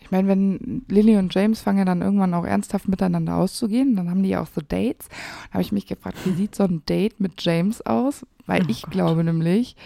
[0.00, 4.10] Ich meine, wenn Lily und James fangen ja dann irgendwann auch ernsthaft miteinander auszugehen, dann
[4.10, 5.08] haben die ja auch so Dates.
[5.48, 8.26] Da habe ich mich gefragt, wie sieht so ein Date mit James aus?
[8.46, 8.90] Weil Oh ich Gott.
[8.92, 9.76] glaube nämlich,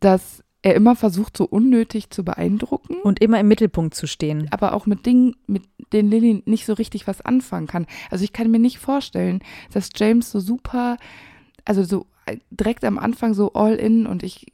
[0.00, 4.48] dass er immer versucht, so unnötig zu beeindrucken, Und immer im Mittelpunkt zu stehen.
[4.50, 7.86] aber auch mit Dingen, mit denen Lily nicht so richtig was anfangen kann.
[8.10, 9.40] Also ich kann mir nicht vorstellen,
[9.72, 10.96] dass James so super,
[11.64, 12.06] also so
[12.50, 14.46] direkt am Anfang so all in und ich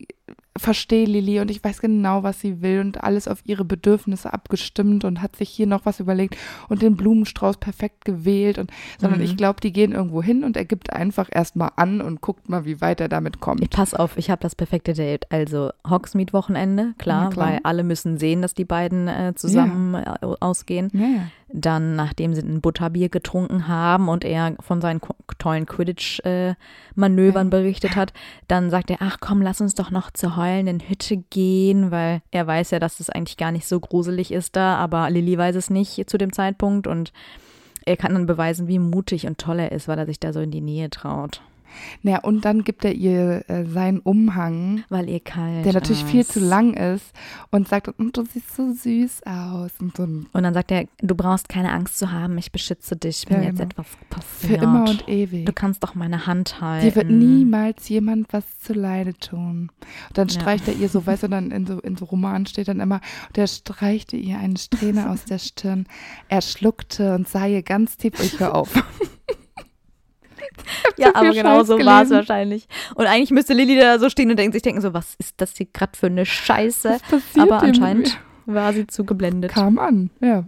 [0.59, 5.05] verstehe Lily und ich weiß genau, was sie will und alles auf ihre Bedürfnisse abgestimmt
[5.05, 6.37] und hat sich hier noch was überlegt
[6.69, 9.25] und den Blumenstrauß perfekt gewählt und sondern Mhm.
[9.27, 12.65] ich glaube, die gehen irgendwo hin und er gibt einfach erstmal an und guckt mal,
[12.65, 13.61] wie weit er damit kommt.
[13.63, 15.31] Ich pass auf, ich habe das perfekte Date.
[15.31, 17.47] Also Hogsmeade-Wochenende, klar, Na klar.
[17.49, 20.05] weil alle müssen sehen, dass die beiden äh, zusammen äh,
[20.41, 20.91] ausgehen.
[20.95, 21.21] ja, ja.
[21.53, 25.01] Dann, nachdem sie ein Butterbier getrunken haben und er von seinen
[25.39, 27.51] tollen Quidditch-Manövern Ja.
[27.51, 28.13] berichtet hat,
[28.49, 32.47] dann sagt er, ach komm, lass uns doch noch zur heulenden Hütte gehen, weil er
[32.47, 35.71] weiß ja, dass es eigentlich gar nicht so gruselig ist da, aber Lilly weiß es
[35.71, 37.13] nicht zu dem Zeitpunkt und
[37.85, 40.41] er kann dann beweisen, wie mutig und toll er ist, weil er sich da so
[40.41, 41.43] in die Nähe traut.
[42.03, 46.21] Naja, und dann gibt er ihr äh, seinen Umhang Weil ihr kalt der natürlich viel
[46.21, 46.33] ist.
[46.33, 47.13] zu lang ist
[47.51, 51.49] und sagt, du siehst so süß aus und so Und dann sagt er, du brauchst
[51.49, 53.71] keine Angst zu haben, ich beschütze dich, wenn Ja, jetzt genau.
[53.71, 54.63] etwas für passiert.
[54.63, 55.47] immer und ewig.
[55.47, 56.87] Du kannst doch meine Hand halten.
[56.87, 59.71] Dir wird niemals jemand was zuleide tun.
[60.09, 60.41] Und dann Ja.
[60.41, 63.01] streicht er ihr so, weißt du, dann in so, in so Romanen steht dann immer,
[63.35, 65.87] der streichte ihr eine Strähne aus der Stirn.
[66.29, 68.71] Er schluckte und sah ihr ganz tief, ich hör auf.
[70.99, 72.69] Ja, aber genau so war es wahrscheinlich.
[72.95, 75.57] Und eigentlich müsste Lilly da so stehen und denken, sich denken so, was ist das
[75.57, 76.99] hier gerade für eine Scheiße?
[77.39, 79.53] Aber anscheinend war sie zu geblendet.
[79.53, 80.45] kam an, ja.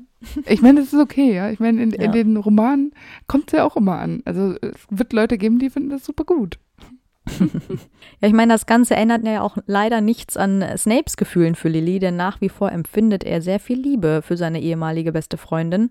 [0.47, 1.51] Ich meine, das ist okay, ja.
[1.51, 2.05] Ich meine, in, Ja.
[2.05, 2.93] in den Romanen
[3.29, 4.23] kommt es ja auch immer an.
[4.25, 6.59] Also es wird Leute geben, die finden das super gut.
[8.21, 12.01] Ja, ich meine, das Ganze ändert ja auch leider nichts an Snapes Gefühlen für Lilly,
[12.01, 15.91] denn nach wie vor empfindet er sehr viel Liebe für seine ehemalige beste Freundin.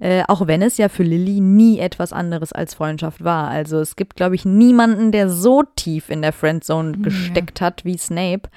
[0.00, 3.48] Äh, auch wenn es ja für Lilly nie etwas anderes als Freundschaft war.
[3.48, 7.02] Also es gibt, glaube ich, niemanden, der so tief in der Friendzone Ja.
[7.02, 8.48] gesteckt hat wie Snape.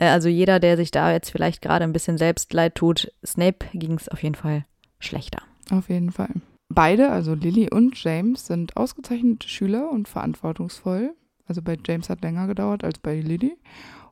[0.00, 3.94] Äh, also jeder, der sich da jetzt vielleicht gerade ein bisschen Selbstleid tut, Snape ging
[3.94, 4.64] es auf jeden Fall
[4.98, 5.42] schlechter.
[5.70, 6.30] Auf jeden Fall.
[6.70, 11.14] Beide, also Lily und James, sind ausgezeichnete Schüler und verantwortungsvoll.
[11.46, 13.58] Also bei James hat länger gedauert als bei Lily.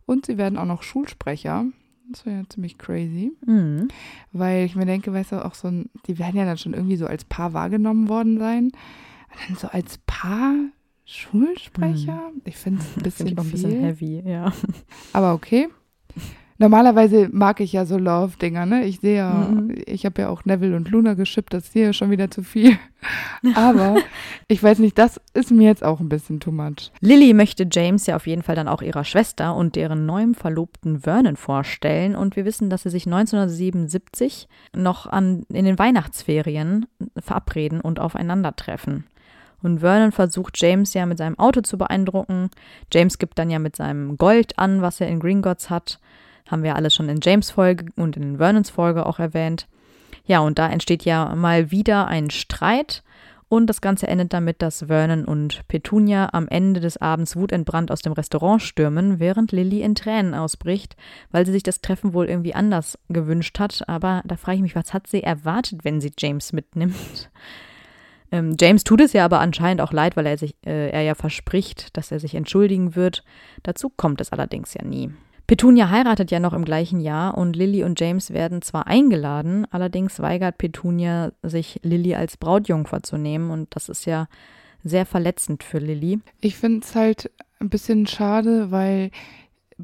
[0.04, 1.64] Und sie werden auch noch Schulsprecher.
[2.12, 3.32] Das wäre ja ziemlich crazy.
[3.46, 3.88] Mhm.
[4.32, 6.96] Weil ich mir denke, weißt du, auch so ein, die werden ja dann schon irgendwie
[6.96, 8.64] so als Paar wahrgenommen worden sein.
[8.66, 10.54] Und dann so als Paar
[11.04, 12.30] Schulsprecher?
[12.44, 13.62] Ich finde es ein Das bisschen finde ich auch ein viel.
[13.68, 14.52] bisschen heavy, ja.
[15.12, 15.68] Aber okay.
[16.62, 18.84] Normalerweise mag ich ja so Love-Dinger, ne?
[18.84, 19.74] Ich sehe ja, Mhm.
[19.84, 22.78] ich habe ja auch Neville und Luna geschippt, das ist hier schon wieder zu viel.
[23.56, 23.96] Aber
[24.46, 26.92] ich weiß nicht, das ist mir jetzt auch ein bisschen too much.
[27.00, 31.00] Lily möchte James ja auf jeden Fall dann auch ihrer Schwester und deren neuem Verlobten
[31.00, 32.14] Vernon vorstellen.
[32.14, 36.86] Und wir wissen, dass sie sich 1977 noch an, in den Weihnachtsferien
[37.18, 39.04] verabreden und aufeinandertreffen.
[39.64, 42.50] Und Vernon versucht James ja mit seinem Auto zu beeindrucken.
[42.92, 45.98] James gibt dann ja mit seinem Gold an, was er in Gringotts hat.
[46.48, 49.66] Haben wir alles schon in James Folge und in Vernons Folge auch erwähnt.
[50.24, 53.02] Ja, und da entsteht ja mal wieder ein Streit.
[53.52, 58.00] Und das Ganze endet damit, dass Vernon und Petunia am Ende des Abends wutentbrannt aus
[58.00, 60.96] dem Restaurant stürmen, während Lily in Tränen ausbricht,
[61.32, 63.86] weil sie sich das Treffen wohl irgendwie anders gewünscht hat.
[63.88, 67.30] Aber da frage ich mich, was hat sie erwartet, wenn sie James mitnimmt?
[68.34, 71.14] Ähm, James tut es ja aber anscheinend auch leid, weil er, sich, äh, er ja
[71.14, 73.24] verspricht, dass er sich entschuldigen wird.
[73.62, 75.10] Dazu kommt es allerdings ja nie.
[75.46, 80.20] Petunia heiratet ja noch im gleichen Jahr und Lily und James werden zwar eingeladen, allerdings
[80.20, 84.28] weigert Petunia sich, Lily als Brautjungfer zu nehmen und das ist ja
[84.82, 86.20] sehr verletzend für Lily.
[86.40, 89.10] Ich finde es halt ein bisschen schade, weil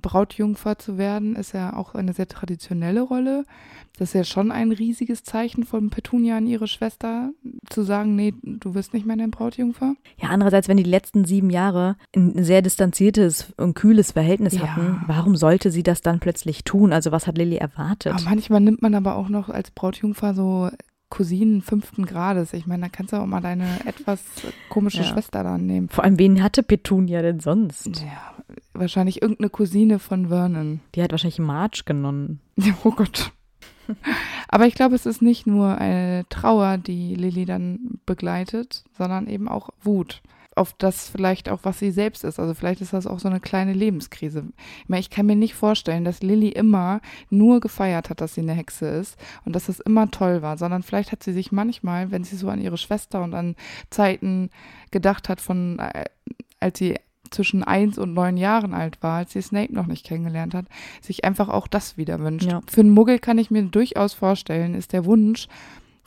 [0.00, 3.44] Brautjungfer zu werden ist ja auch eine sehr traditionelle Rolle.
[3.98, 7.30] Das ist ja schon ein riesiges Zeichen von Petunia an ihre Schwester,
[7.68, 9.94] zu sagen, nee, du wirst nicht mehr eine Brautjungfer.
[10.22, 14.68] Ja, andererseits, wenn die letzten sieben Jahre ein sehr distanziertes und kühles Verhältnis Ja.
[14.68, 16.92] hatten, warum sollte sie das dann plötzlich tun?
[16.92, 18.12] Also was hat Lily erwartet?
[18.14, 20.70] Aber manchmal nimmt man aber auch noch als Brautjungfer so
[21.10, 22.52] Cousinen fünften Grades.
[22.52, 24.20] Ich meine, da kannst du auch mal deine etwas
[24.68, 25.04] komische Ja.
[25.04, 25.88] Schwester dann nehmen.
[25.88, 27.86] Vor allem, wen hatte Petunia denn sonst?
[28.02, 28.34] Ja,
[28.80, 30.80] wahrscheinlich irgendeine Cousine von Vernon.
[30.94, 32.40] Die hat wahrscheinlich Marge genommen.
[32.84, 33.32] Oh Gott.
[34.48, 39.48] Aber ich glaube, es ist nicht nur eine Trauer, die Lilly dann begleitet, sondern eben
[39.48, 40.22] auch Wut.
[40.54, 42.40] Auf das vielleicht auch, was sie selbst ist.
[42.40, 44.44] Also vielleicht ist das auch so eine kleine Lebenskrise.
[44.82, 48.40] Ich meine, ich kann mir nicht vorstellen, dass Lilly immer nur gefeiert hat, dass sie
[48.40, 52.10] eine Hexe ist und dass das immer toll war, sondern vielleicht hat sie sich manchmal,
[52.10, 53.54] wenn sie so an ihre Schwester und an
[53.90, 54.50] Zeiten
[54.90, 56.04] gedacht hat, von äh,
[56.60, 56.96] als sie
[57.30, 60.66] zwischen eins und neun Jahren alt war, als sie Snape noch nicht kennengelernt hat,
[61.00, 62.50] sich einfach auch das wieder wünscht.
[62.50, 62.60] Ja.
[62.66, 65.48] Für einen Muggel kann ich mir durchaus vorstellen, ist der Wunsch,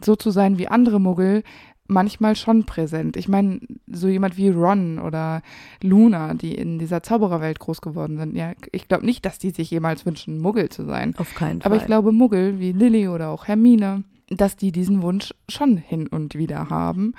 [0.03, 1.43] so zu sein wie andere Muggel,
[1.91, 3.17] manchmal schon präsent.
[3.17, 5.41] Ich meine, so jemand wie Ron oder
[5.83, 9.69] Luna, die in dieser Zaubererwelt groß geworden sind, ja, ich glaube nicht, dass die sich
[9.69, 11.13] jemals wünschen, Muggel zu sein.
[11.17, 11.71] Auf keinen Fall.
[11.71, 16.07] Aber ich glaube, Muggel wie Lily oder auch Hermine, dass die diesen Wunsch schon hin
[16.07, 17.13] und wieder haben,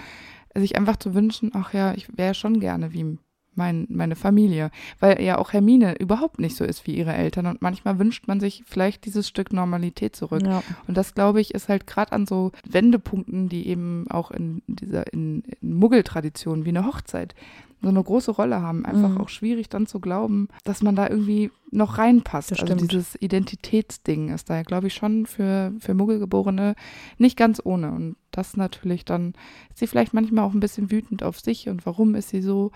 [0.55, 3.19] sich einfach zu wünschen, ach ja, ich wäre schon gerne wie
[3.55, 7.63] mein, meine Familie, weil ja auch Hermine überhaupt nicht so ist wie ihre Eltern und
[7.63, 10.43] manchmal wünscht man sich vielleicht dieses Stück Normalität zurück.
[10.43, 10.63] ja.
[10.89, 15.13] Und das, glaube ich, ist halt gerade an so Wendepunkten, die eben auch in dieser,
[15.13, 17.35] in, in Muggeltradition wie eine Hochzeit
[17.83, 19.21] so eine große Rolle haben, einfach Mhm.
[19.21, 22.53] auch schwierig dann zu glauben, dass man da irgendwie noch reinpasst.
[22.53, 26.77] Also dieses Identitätsding ist da, glaube ich, schon für, für Muggelgeborene
[27.19, 27.91] nicht ganz ohne.
[27.91, 29.35] Und das natürlich dann,
[29.71, 32.71] ist sie vielleicht manchmal auch ein bisschen wütend auf sich und warum ist sie so.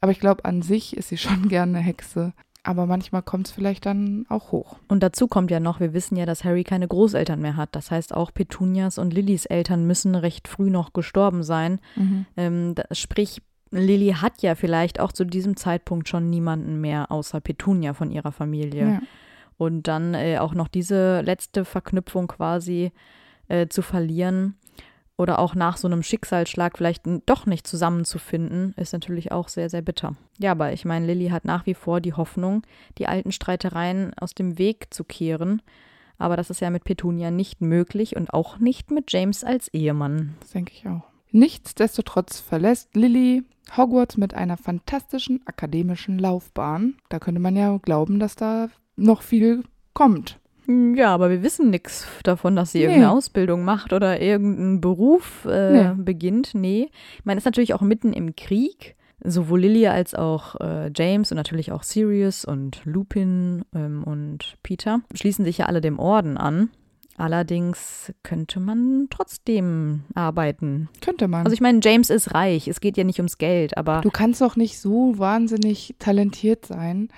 [0.00, 2.32] Aber ich glaube, an sich ist sie schon gerne eine Hexe.
[2.62, 4.76] Aber manchmal kommt es vielleicht dann auch hoch.
[4.88, 7.70] Und dazu kommt ja noch, wir wissen ja, dass Harry keine Großeltern mehr hat.
[7.72, 11.80] Das heißt, auch Petunias und Lillys Eltern müssen recht früh noch gestorben sein.
[12.36, 17.40] Ähm, da, sprich, Lily hat ja vielleicht auch zu diesem Zeitpunkt schon niemanden mehr außer
[17.40, 18.86] Petunia von ihrer Familie.
[18.86, 19.02] Ja.
[19.56, 22.92] Und dann äh, auch noch diese letzte Verknüpfung quasi
[23.48, 24.56] äh, zu verlieren
[25.20, 29.82] oder auch nach so einem Schicksalsschlag vielleicht doch nicht zusammenzufinden, ist natürlich auch sehr, sehr
[29.82, 30.16] bitter.
[30.38, 32.62] Ja, aber ich meine, Lilly hat nach wie vor die Hoffnung,
[32.96, 35.60] die alten Streitereien aus dem Weg zu kehren.
[36.16, 40.36] Aber das ist ja mit Petunia nicht möglich und auch nicht mit James als Ehemann.
[40.40, 41.02] Das denke ich auch.
[41.32, 43.44] Nichtsdestotrotz verlässt Lily
[43.76, 46.96] Hogwarts mit einer fantastischen akademischen Laufbahn.
[47.10, 50.39] Da könnte man ja glauben, dass da noch viel kommt.
[50.70, 52.84] Hm, Ja, aber wir wissen nichts davon, dass sie Nee.
[52.84, 55.94] irgendeine Ausbildung macht oder irgendeinen Beruf äh, Nee.
[55.96, 56.54] beginnt.
[56.54, 56.90] Nee.
[57.18, 58.96] Ich meine, ist natürlich auch mitten im Krieg.
[59.22, 65.00] Sowohl Lily als auch äh, James und natürlich auch Sirius und Lupin ähm, und Peter
[65.12, 66.70] schließen sich ja alle dem Orden an.
[67.20, 70.88] Allerdings könnte man trotzdem arbeiten.
[71.00, 71.44] Könnte man.
[71.44, 72.66] Also ich meine, James ist reich.
[72.66, 77.08] Es geht ja nicht ums Geld, aber du kannst doch nicht so wahnsinnig talentiert sein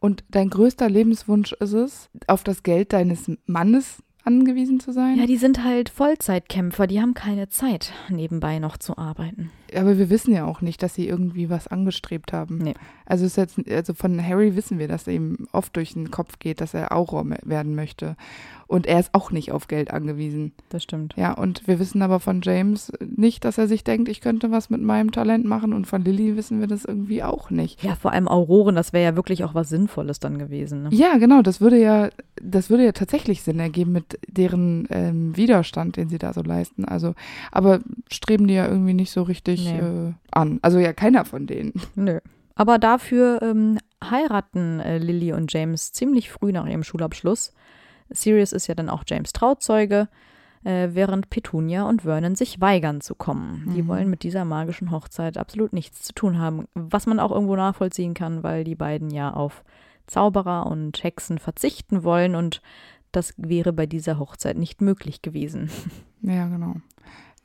[0.00, 5.18] und dein größter Lebenswunsch ist es, auf das Geld deines Mannes angewiesen zu sein.
[5.18, 6.86] ja, die sind halt Vollzeitkämpfer.
[6.86, 9.50] Die haben keine Zeit, nebenbei noch zu arbeiten.
[9.74, 12.58] Aber wir wissen ja auch nicht, dass sie irgendwie was angestrebt haben.
[12.58, 12.74] Nee.
[13.06, 16.60] Also, ist jetzt, also von Harry wissen wir, dass ihm oft durch den Kopf geht,
[16.60, 18.16] dass er Auror werden möchte.
[18.72, 20.52] Und er ist auch nicht auf Geld angewiesen.
[20.70, 21.12] Das stimmt.
[21.18, 24.70] Ja, und wir wissen aber von James nicht, dass er sich denkt, ich könnte was
[24.70, 25.74] mit meinem Talent machen.
[25.74, 27.84] Und von Lilly wissen wir das irgendwie auch nicht.
[27.84, 30.84] Ja, vor allem Auroren, das wäre ja wirklich auch was Sinnvolles dann gewesen.
[30.84, 30.88] Ne?
[30.90, 32.08] Ja, genau, das würde ja,
[32.42, 36.86] das würde ja tatsächlich Sinn ergeben mit deren ähm, Widerstand, den sie da so leisten.
[36.86, 37.14] Also,
[37.50, 39.80] aber streben die ja irgendwie nicht so richtig Nee.
[39.80, 40.60] äh, an.
[40.62, 41.74] Also ja, keiner von denen.
[41.94, 42.20] Nö.
[42.54, 47.52] Aber dafür ähm, heiraten äh, Lily und James ziemlich früh nach ihrem Schulabschluss.
[48.14, 50.08] Sirius ist ja dann auch James Trauzeuge,
[50.64, 53.72] äh, während Petunia und Vernon sich weigern zu kommen.
[53.74, 53.88] Die Mhm.
[53.88, 58.14] wollen mit dieser magischen Hochzeit absolut nichts zu tun haben, was man auch irgendwo nachvollziehen
[58.14, 59.64] kann, weil die beiden ja auf
[60.06, 62.60] Zauberer und Hexen verzichten wollen und
[63.12, 65.70] das wäre bei dieser Hochzeit nicht möglich gewesen.
[66.24, 66.76] Ja, genau.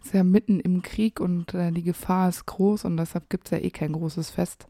[0.03, 3.51] Ist ja mitten im Krieg und äh, die Gefahr ist groß und deshalb gibt es
[3.51, 4.68] ja eh kein großes Fest,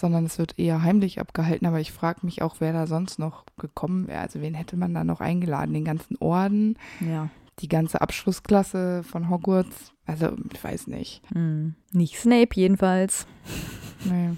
[0.00, 1.66] sondern es wird eher heimlich abgehalten.
[1.66, 4.20] Aber ich frage mich auch, wer da sonst noch gekommen wäre.
[4.20, 5.74] Also wen hätte man da noch eingeladen?
[5.74, 7.28] Den ganzen Orden, Ja.
[7.60, 9.92] die ganze Abschlussklasse von Hogwarts?
[10.06, 11.22] Also, ich weiß nicht.
[11.32, 11.74] Hm.
[11.92, 13.26] Nicht Snape jedenfalls.
[14.04, 14.30] Nee.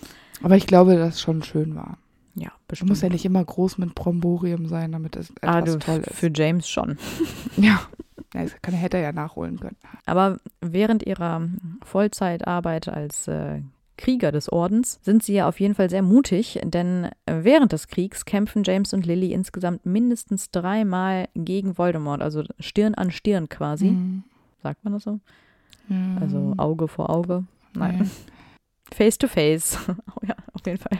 [0.42, 1.98] Aber ich glaube, dass es schon schön war.
[2.34, 2.90] Ja, Es bestimmt.
[2.90, 6.14] muss ja nicht immer groß mit Bromborium sein, damit es etwas ah, du, toll ist.
[6.14, 6.96] Für James schon.
[7.56, 7.80] ja.
[8.32, 9.76] ja, das kann, hätte er ja nachholen können.
[10.06, 11.48] Aber während ihrer
[11.84, 13.60] Vollzeitarbeit als äh,
[13.98, 17.88] Krieger des Ordens sind sie ja auf jeden Fall sehr mutig, denn äh, während des
[17.88, 23.90] Kriegs kämpfen James und Lily insgesamt mindestens dreimal gegen Voldemort, also Stirn an Stirn quasi.
[23.90, 24.24] Mhm.
[24.62, 25.20] Sagt man das so?
[25.88, 26.16] Ja.
[26.20, 27.44] Also Auge vor Auge.
[27.74, 27.98] Nein.
[28.00, 28.08] Nee.
[28.94, 29.78] Face to face.
[29.88, 30.98] oh ja, auf jeden Fall.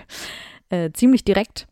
[0.69, 1.67] Äh, ziemlich direkt.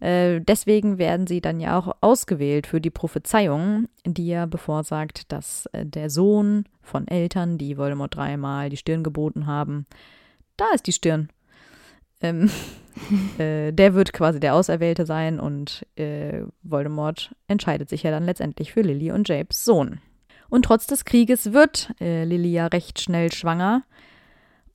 [0.00, 5.66] Äh, deswegen werden sie dann ja auch ausgewählt für die Prophezeiung, die ja bevorsagt, dass
[5.66, 9.86] äh, der Sohn von Eltern, die Voldemort dreimal die Stirn geboten haben,
[10.56, 11.28] da ist die Stirn.
[12.20, 12.50] Ähm,
[13.38, 18.72] äh, der wird quasi der Auserwählte sein und äh, Voldemort entscheidet sich ja dann letztendlich
[18.72, 20.00] für Lily und Japes Sohn.
[20.48, 23.84] Und trotz des Krieges wird äh, Lily ja recht schnell schwanger,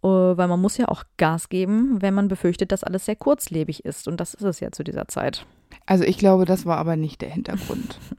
[0.04, 3.86] äh, weil man muss ja auch Gas geben, wenn man befürchtet, dass alles sehr kurzlebig
[3.86, 4.08] ist.
[4.08, 5.46] Und das ist es ja zu dieser Zeit.
[5.86, 8.00] Also ich glaube, das war aber nicht der Hintergrund.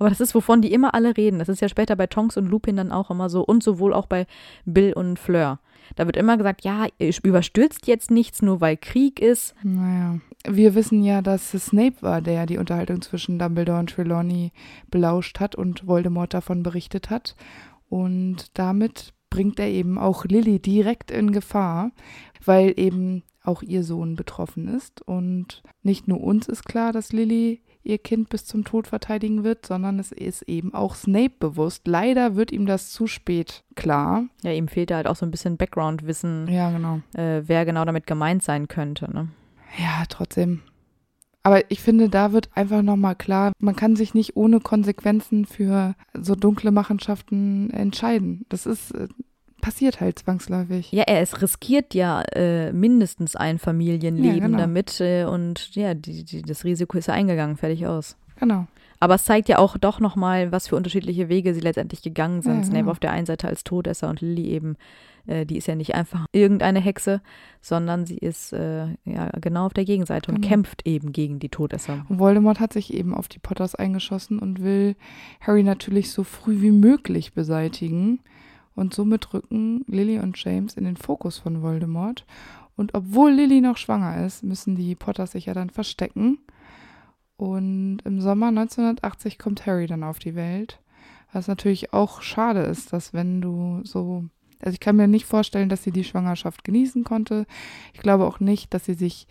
[0.00, 1.38] Aber das ist, wovon die immer alle reden.
[1.38, 4.06] Das ist ja später bei Tonks und Lupin dann auch immer so und sowohl auch
[4.06, 4.26] bei
[4.64, 5.60] Bill und Fleur.
[5.94, 6.86] Da wird immer gesagt, ja,
[7.22, 9.54] überstürzt jetzt nichts, nur weil Krieg ist.
[9.62, 10.20] Naja.
[10.44, 14.52] Wir wissen ja, dass es Snape war, der die Unterhaltung zwischen Dumbledore und Trelawney
[14.90, 17.36] belauscht hat und Voldemort davon berichtet hat.
[17.88, 21.92] Und damit bringt er eben auch Lily direkt in Gefahr,
[22.44, 25.02] weil eben auch ihr Sohn betroffen ist.
[25.02, 29.66] Und nicht nur uns ist klar, dass Lily ihr Kind bis zum Tod verteidigen wird,
[29.66, 31.86] sondern es ist eben auch Snape bewusst.
[31.86, 34.24] Leider wird ihm das zu spät klar.
[34.42, 37.00] Ja, ihm fehlt da halt auch so ein bisschen Background-Wissen, Ja, genau.
[37.14, 39.12] äh, wer genau damit gemeint sein könnte.
[39.12, 39.28] Ne?
[39.78, 40.62] Ja, trotzdem.
[41.44, 45.94] Aber ich finde, da wird einfach nochmal klar, man kann sich nicht ohne Konsequenzen für
[46.14, 48.46] so dunkle Machenschaften entscheiden.
[48.48, 49.08] Das ist, äh,
[49.62, 50.92] passiert halt zwangsläufig.
[50.92, 54.58] Ja, er es riskiert ja äh, mindestens ein Familienleben Ja, genau.
[54.58, 58.16] damit äh, und ja, die, die, das Risiko ist ja eingegangen, fertig aus.
[58.38, 58.66] Genau.
[59.00, 62.58] Aber es zeigt ja auch doch nochmal, was für unterschiedliche Wege sie letztendlich gegangen sind.
[62.58, 62.90] Ja, Snape genau.
[62.92, 64.76] auf der einen Seite als Todesser und Lily eben,
[65.26, 67.20] äh, die ist ja nicht einfach irgendeine Hexe,
[67.60, 70.48] sondern sie ist äh, ja genau auf der Gegenseite und Genau.
[70.48, 72.04] kämpft eben gegen die Todesser.
[72.08, 74.94] Und Voldemort hat sich eben auf die Potters eingeschossen und will
[75.40, 78.20] Harry natürlich so früh wie möglich beseitigen.
[78.74, 82.24] Und somit rücken Lily und James in den Fokus von Voldemort.
[82.76, 86.38] Und obwohl Lily noch schwanger ist, müssen die Potters sich ja dann verstecken.
[87.36, 90.80] Und im Sommer 1980 kommt Harry dann auf die Welt.
[91.32, 94.24] Was natürlich auch schade ist, dass wenn du so.
[94.60, 97.46] Also ich kann mir nicht vorstellen, dass sie die Schwangerschaft genießen konnte.
[97.94, 99.26] Ich glaube auch nicht, dass sie sich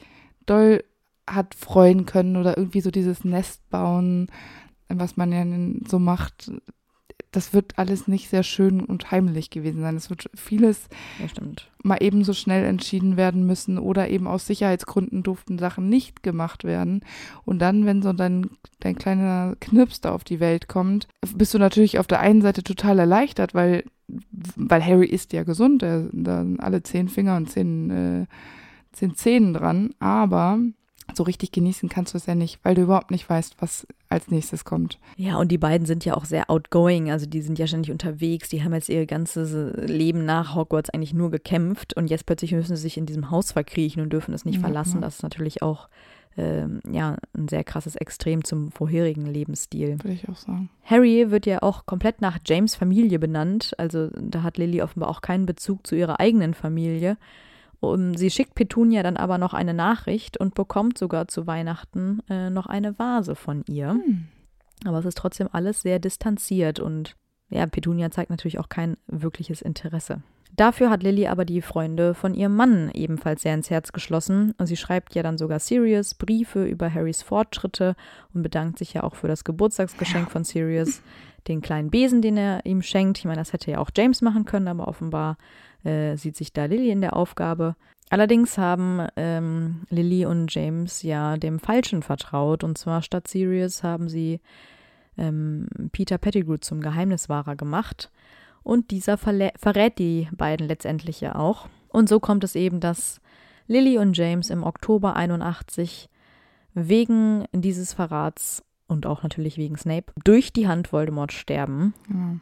[0.45, 0.83] doll
[1.25, 4.27] hat freuen können oder irgendwie so dieses Nest bauen,
[4.89, 5.45] was man ja
[5.87, 6.51] so macht.
[7.31, 9.95] Das wird alles nicht sehr schön und heimlich gewesen sein.
[9.95, 11.27] Es wird vieles Ja,
[11.83, 16.63] mal eben so schnell entschieden werden müssen oder eben aus Sicherheitsgründen durften Sachen nicht gemacht
[16.63, 17.01] werden.
[17.45, 21.57] Und dann, wenn so dein, dein kleiner Knirps da auf die Welt kommt, bist du
[21.57, 23.85] natürlich auf der einen Seite total erleichtert, weil,
[24.55, 28.25] weil Harry ist ja gesund, er da sind alle zehn Finger und zehn, äh,
[28.91, 30.59] zehn Zähnen dran, aber
[31.15, 34.29] so richtig genießen kannst du es ja nicht, weil du überhaupt nicht weißt, was als
[34.29, 34.99] nächstes kommt.
[35.17, 38.49] Ja, und die beiden sind ja auch sehr outgoing, also die sind ja ständig unterwegs,
[38.49, 39.53] die haben jetzt ihr ganzes
[39.87, 43.51] Leben nach Hogwarts eigentlich nur gekämpft und jetzt plötzlich müssen sie sich in diesem Haus
[43.51, 44.95] verkriechen und dürfen es nicht Ja, verlassen.
[44.95, 45.01] ja.
[45.01, 45.87] Das ist natürlich auch
[46.37, 49.97] ähm, ja, ein sehr krasses Extrem zum vorherigen Lebensstil.
[50.01, 50.69] Würde ich auch sagen.
[50.85, 55.21] Harry wird ja auch komplett nach James Familie benannt, also da hat Lily offenbar auch
[55.21, 57.17] keinen Bezug zu ihrer eigenen Familie.
[57.81, 62.51] Um, sie schickt Petunia dann aber noch eine Nachricht und bekommt sogar zu Weihnachten äh,
[62.51, 63.89] noch eine Vase von ihr.
[63.89, 64.27] Hm.
[64.85, 67.15] Aber es ist trotzdem alles sehr distanziert und
[67.49, 70.21] ja, Petunia zeigt natürlich auch kein wirkliches Interesse.
[70.55, 74.53] Dafür hat Lily aber die Freunde von ihrem Mann ebenfalls sehr ins Herz geschlossen.
[74.57, 77.95] Und sie schreibt ja dann sogar Sirius Briefe über Harrys Fortschritte
[78.33, 81.01] und bedankt sich ja auch für das Geburtstagsgeschenk von Sirius,
[81.47, 83.17] den kleinen Besen, den er ihm schenkt.
[83.19, 85.37] Ich meine, das hätte ja auch James machen können, aber offenbar
[85.83, 87.75] äh, sieht sich da Lily in der Aufgabe.
[88.09, 92.63] Allerdings haben ähm, Lily und James ja dem Falschen vertraut.
[92.65, 94.41] Und zwar statt Sirius haben sie
[95.17, 98.11] ähm, Peter Pettigrew zum Geheimniswahrer gemacht.
[98.63, 101.67] Und dieser verrät die beiden letztendlich ja auch.
[101.87, 103.19] Und so kommt es eben, dass
[103.67, 106.09] Lily und James im Oktober 81
[106.73, 111.93] wegen dieses Verrats und auch natürlich wegen Snape durch die Hand Voldemort sterben.
[112.09, 112.35] Ja.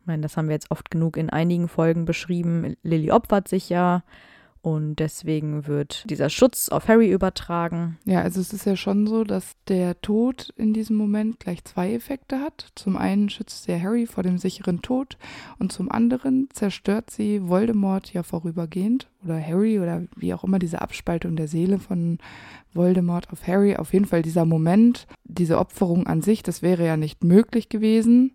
[0.00, 2.76] Ich meine, das haben wir jetzt oft genug in einigen Folgen beschrieben.
[2.82, 4.02] Lily opfert sich ja
[4.60, 7.98] und deswegen wird dieser Schutz auf Harry übertragen.
[8.04, 11.92] Ja, also es ist ja schon so, dass der Tod in diesem Moment gleich zwei
[11.94, 12.68] Effekte hat.
[12.74, 15.16] Zum einen schützt sie Harry vor dem sicheren Tod
[15.58, 20.82] und zum anderen zerstört sie Voldemort ja vorübergehend oder Harry oder wie auch immer diese
[20.82, 22.18] Abspaltung der Seele von
[22.74, 23.76] Voldemort auf Harry.
[23.76, 28.32] Auf jeden Fall dieser Moment, diese Opferung an sich, das wäre ja nicht möglich gewesen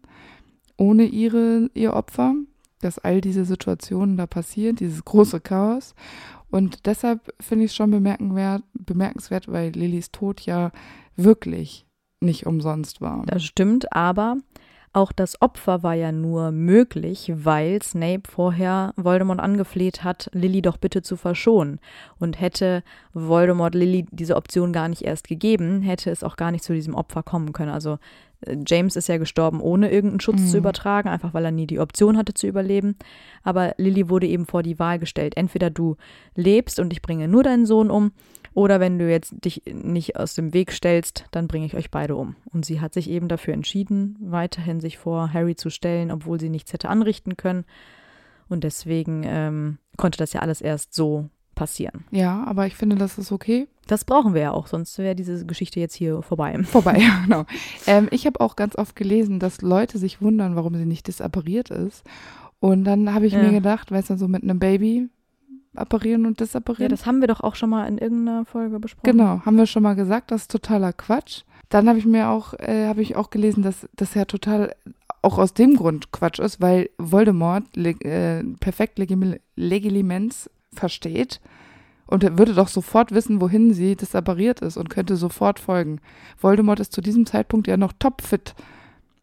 [0.77, 2.35] ohne ihre, ihr Opfer
[2.83, 5.95] dass all diese Situationen da passieren, dieses große Chaos.
[6.49, 10.71] Und deshalb finde ich es schon bemerkenswert, bemerkenswert, weil Lillys Tod ja
[11.15, 11.85] wirklich
[12.19, 13.23] nicht umsonst war.
[13.25, 14.37] Das stimmt, aber
[14.95, 20.77] auch das Opfer war ja nur möglich, weil Snape vorher Voldemort angefleht hat, Lilly doch
[20.77, 21.79] bitte zu verschonen.
[22.19, 26.63] Und hätte Voldemort Lilly diese Option gar nicht erst gegeben, hätte es auch gar nicht
[26.63, 27.71] zu diesem Opfer kommen können.
[27.71, 27.97] Also
[28.65, 30.47] James ist ja gestorben, ohne irgendeinen Schutz mhm.
[30.47, 32.95] zu übertragen, einfach weil er nie die Option hatte zu überleben.
[33.43, 35.37] Aber Lilly wurde eben vor die Wahl gestellt.
[35.37, 35.97] Entweder du
[36.35, 38.11] lebst und ich bringe nur deinen Sohn um,
[38.53, 42.15] oder wenn du jetzt dich nicht aus dem Weg stellst, dann bringe ich euch beide
[42.15, 42.35] um.
[42.51, 46.49] Und sie hat sich eben dafür entschieden, weiterhin sich vor Harry zu stellen, obwohl sie
[46.49, 47.65] nichts hätte anrichten können.
[48.49, 52.05] Und deswegen ähm, konnte das ja alles erst so passieren.
[52.11, 53.67] Ja, aber ich finde, das ist okay.
[53.87, 56.57] Das brauchen wir ja auch, sonst wäre diese Geschichte jetzt hier vorbei.
[56.63, 57.45] Vorbei, ja, genau.
[57.85, 61.69] Ähm, ich habe auch ganz oft gelesen, dass Leute sich wundern, warum sie nicht disappariert
[61.69, 62.03] ist.
[62.59, 63.41] Und dann habe ich ja.
[63.41, 65.09] mir gedacht, weißt du, so mit einem Baby
[65.75, 66.91] apparieren und disapparieren.
[66.91, 69.11] Ja, das haben wir doch auch schon mal in irgendeiner Folge besprochen.
[69.11, 71.41] Genau, haben wir schon mal gesagt, das ist totaler Quatsch.
[71.69, 74.75] Dann habe ich mir auch, äh, habe ich auch gelesen, dass das ja total
[75.21, 78.99] auch aus dem Grund Quatsch ist, weil Voldemort äh, perfekt
[79.55, 81.41] Legilimens versteht
[82.13, 85.99] und er würde doch sofort wissen, wohin sie disappariert ist und könnte sofort folgen.
[86.39, 88.53] Voldemort ist zu diesem Zeitpunkt ja noch topfit.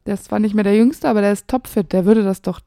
[0.07, 1.93] Der ist zwar nicht mehr der Jüngste, aber der ist topfit.
[1.93, 2.59] Der würde das doch,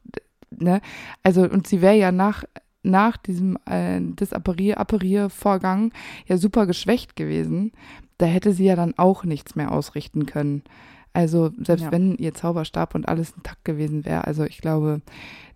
[0.48, 0.80] ne?
[1.22, 2.44] Also, und sie wäre ja nach,
[2.82, 5.92] nach diesem äh, Disapparier-Vorgang
[6.26, 7.72] ja super geschwächt gewesen.
[8.16, 10.62] Da hätte sie ja dann auch nichts mehr ausrichten können.
[11.14, 11.92] Also selbst ja.
[11.92, 15.00] wenn ihr Zauberstab und alles intakt gewesen wäre, also ich glaube,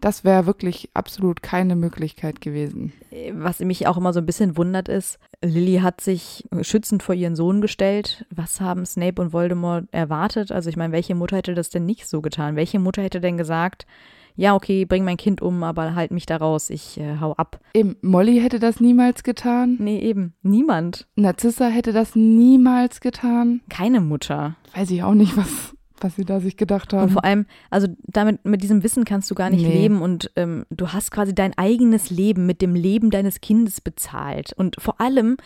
[0.01, 2.93] das wäre wirklich absolut keine Möglichkeit gewesen.
[3.33, 7.35] Was mich auch immer so ein bisschen wundert ist, Lilly hat sich schützend vor ihren
[7.35, 8.25] Sohn gestellt.
[8.31, 10.53] Was haben Snape und Voldemort erwartet?
[10.53, 12.55] Also ich meine, welche Mutter hätte das denn nicht so getan?
[12.55, 13.85] Welche Mutter hätte denn gesagt,
[14.39, 17.59] ja, okay, bring mein Kind um, aber halt mich da raus, ich äh, hau ab.
[17.75, 19.77] Eben, Molly hätte das niemals getan.
[19.81, 21.09] Nee, eben, niemand.
[21.17, 23.63] Narzissa hätte das niemals getan.
[23.69, 24.55] Keine Mutter.
[24.77, 27.09] Weiß ich auch nicht, was, was sie da sich gedacht haben.
[27.09, 29.77] Und vor allem, also damit, mit diesem Wissen kannst du gar nicht nee.
[29.77, 34.53] leben und ähm, du hast quasi dein eigenes Leben mit dem Leben deines Kindes bezahlt.
[34.53, 35.37] Und vor allem,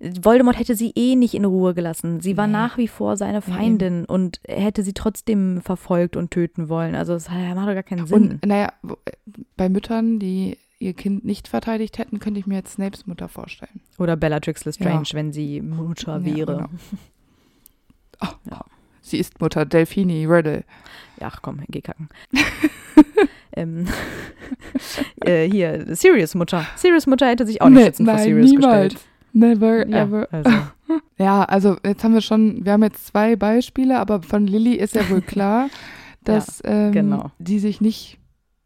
[0.00, 2.20] Voldemort hätte sie eh nicht in Ruhe gelassen.
[2.20, 2.52] Sie war nee.
[2.52, 4.06] nach wie vor seine Feindin nee.
[4.08, 6.94] und hätte sie trotzdem verfolgt und töten wollen.
[6.94, 8.30] Also es macht doch gar keinen Sinn.
[8.32, 8.72] Und naja,
[9.56, 13.80] bei Müttern, die ihr Kind nicht verteidigt hätten, könnte ich mir jetzt Snapes Mutter vorstellen.
[13.98, 15.14] Oder Bellatrix Lestrange, ja.
[15.14, 16.68] wenn sie Mutter wäre.
[18.22, 18.38] Ja, genau.
[18.46, 18.64] oh, ja.
[19.00, 20.64] Sie ist Mutter, Delphini Riddle.
[21.20, 22.08] Ja, ach komm, geh kacken.
[23.52, 23.86] ähm,
[25.24, 26.66] äh, hier, Sirius Mutter.
[26.76, 28.94] Sirius Mutter hätte sich auch nicht nee, schützen vor Sirius niemals.
[28.94, 29.13] gestellt.
[29.34, 30.28] Never ja, ever.
[30.30, 30.50] Also.
[31.18, 34.94] ja, also jetzt haben wir schon, wir haben jetzt zwei Beispiele, aber von Lilly ist
[34.94, 35.68] ja wohl klar,
[36.24, 37.30] dass ja, ähm, genau.
[37.38, 38.18] die sich nicht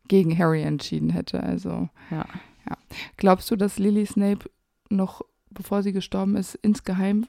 [0.07, 1.43] gegen Harry entschieden hätte.
[1.43, 2.27] Also ja.
[2.69, 2.77] ja.
[3.17, 4.51] Glaubst du, dass Lily Snape
[4.91, 7.27] noch, bevor sie gestorben ist, insgeheim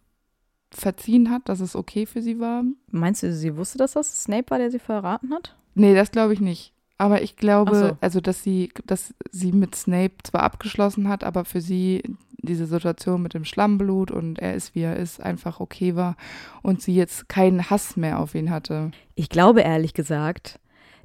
[0.71, 2.63] verziehen hat, dass es okay für sie war?
[2.91, 5.55] Meinst du, sie wusste, dass das Snape war, der sie verraten hat?
[5.75, 6.73] Nee, das glaube ich nicht.
[6.97, 7.97] Aber ich glaube, so.
[8.01, 12.03] also dass sie, dass sie mit Snape zwar abgeschlossen hat, aber für sie
[12.41, 16.15] diese Situation mit dem Schlammblut und er ist wie er ist einfach okay war
[16.61, 18.91] und sie jetzt keinen Hass mehr auf ihn hatte.
[19.15, 20.59] Ich glaube ehrlich gesagt,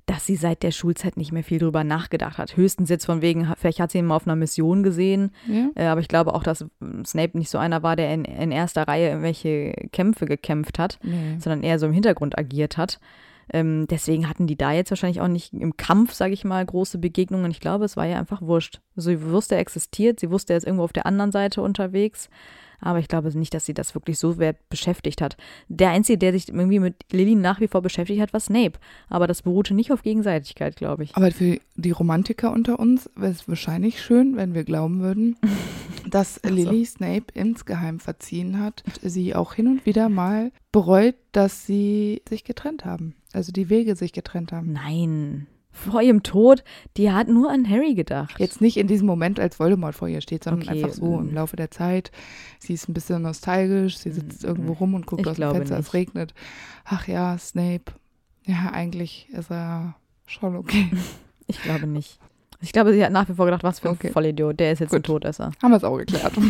[0.06, 2.58] dass sie seit der Schulzeit nicht mehr viel drüber nachgedacht hat.
[2.58, 5.30] Höchstens jetzt von wegen, vielleicht hat sie ihn mal auf einer Mission gesehen.
[5.48, 5.68] Ja.
[5.74, 6.66] Äh, aber ich glaube auch, dass
[7.06, 11.36] Snape nicht so einer war, der in, in erster Reihe irgendwelche Kämpfe gekämpft hat, Nee.
[11.38, 13.00] sondern eher so im Hintergrund agiert hat.
[13.52, 16.98] Ähm, deswegen hatten die da jetzt wahrscheinlich auch nicht im Kampf, sage ich mal, große
[16.98, 17.50] Begegnungen.
[17.50, 18.80] Ich glaube, es war ja einfach wurscht.
[18.96, 22.28] Sie wusste, er existiert, sie wusste, er ist irgendwo auf der anderen Seite unterwegs.
[22.84, 25.38] Aber ich glaube nicht, dass sie das wirklich so wert beschäftigt hat.
[25.68, 28.78] Der Einzige, der sich irgendwie mit Lily nach wie vor beschäftigt hat, war Snape.
[29.08, 31.16] Aber das beruhte nicht auf Gegenseitigkeit, glaube ich.
[31.16, 35.36] Aber für die Romantiker unter uns wäre es wahrscheinlich schön, wenn wir glauben würden,
[36.10, 36.54] dass Ach so.
[36.54, 42.20] Lily Snape insgeheim verziehen hat und sie auch hin und wieder mal bereut, dass sie
[42.28, 43.14] sich getrennt haben.
[43.32, 44.72] Also die Wege sich getrennt haben.
[44.72, 45.46] Nein.
[45.74, 46.62] Vor ihrem Tod,
[46.96, 48.38] die hat nur an Harry gedacht.
[48.38, 51.28] Jetzt nicht in diesem Moment, als Voldemort vor ihr steht, sondern Okay, einfach so mm.
[51.28, 52.12] im Laufe der Zeit.
[52.60, 54.76] Sie ist ein bisschen nostalgisch, sie sitzt Mm, irgendwo mm.
[54.76, 55.94] rum und guckt Ich aus dem Fenster, es nicht.
[55.94, 56.32] regnet.
[56.84, 57.92] Ach ja, Snape.
[58.46, 59.96] Ja, eigentlich ist er
[60.26, 60.90] schon okay.
[61.46, 62.18] Ich glaube nicht.
[62.62, 64.10] Ich glaube, sie hat nach wie vor gedacht, was für ein Okay.
[64.10, 65.06] Vollidiot, der ist jetzt ein Gut.
[65.06, 65.50] Todesser.
[65.62, 66.32] Haben wir es auch geklärt.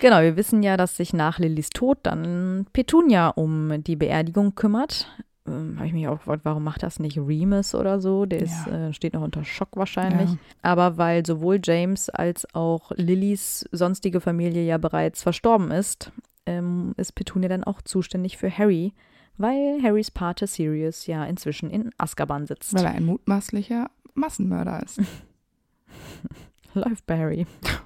[0.00, 5.08] Genau, wir wissen ja, dass sich nach Lillys Tod dann Petunia um die Beerdigung kümmert.
[5.46, 8.26] Ähm, Habe ich mich auch gefragt, warum macht das nicht Remus oder so?
[8.26, 8.88] Der ist, Ja.
[8.88, 10.30] äh, steht noch unter Schock wahrscheinlich.
[10.30, 10.36] Ja.
[10.62, 16.10] Aber weil sowohl James als auch Lillys sonstige Familie ja bereits verstorben ist,
[16.46, 18.92] ähm, ist Petunia dann auch zuständig für Harry,
[19.38, 22.74] weil Harrys Pate Sirius ja inzwischen in Azkaban sitzt.
[22.74, 25.00] Weil er ein mutmaßlicher Massenmörder ist.
[26.74, 27.46] Läuft bei Harry.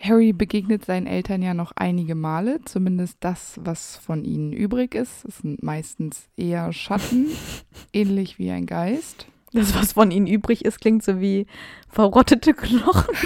[0.00, 5.24] Harry begegnet seinen Eltern ja noch einige Male, zumindest das, was von ihnen übrig ist.
[5.24, 7.26] Es sind meistens eher Schatten,
[7.92, 9.26] ähnlich wie ein Geist.
[9.52, 11.46] Das, was von ihnen übrig ist, klingt so wie
[11.88, 13.14] verrottete Knochen.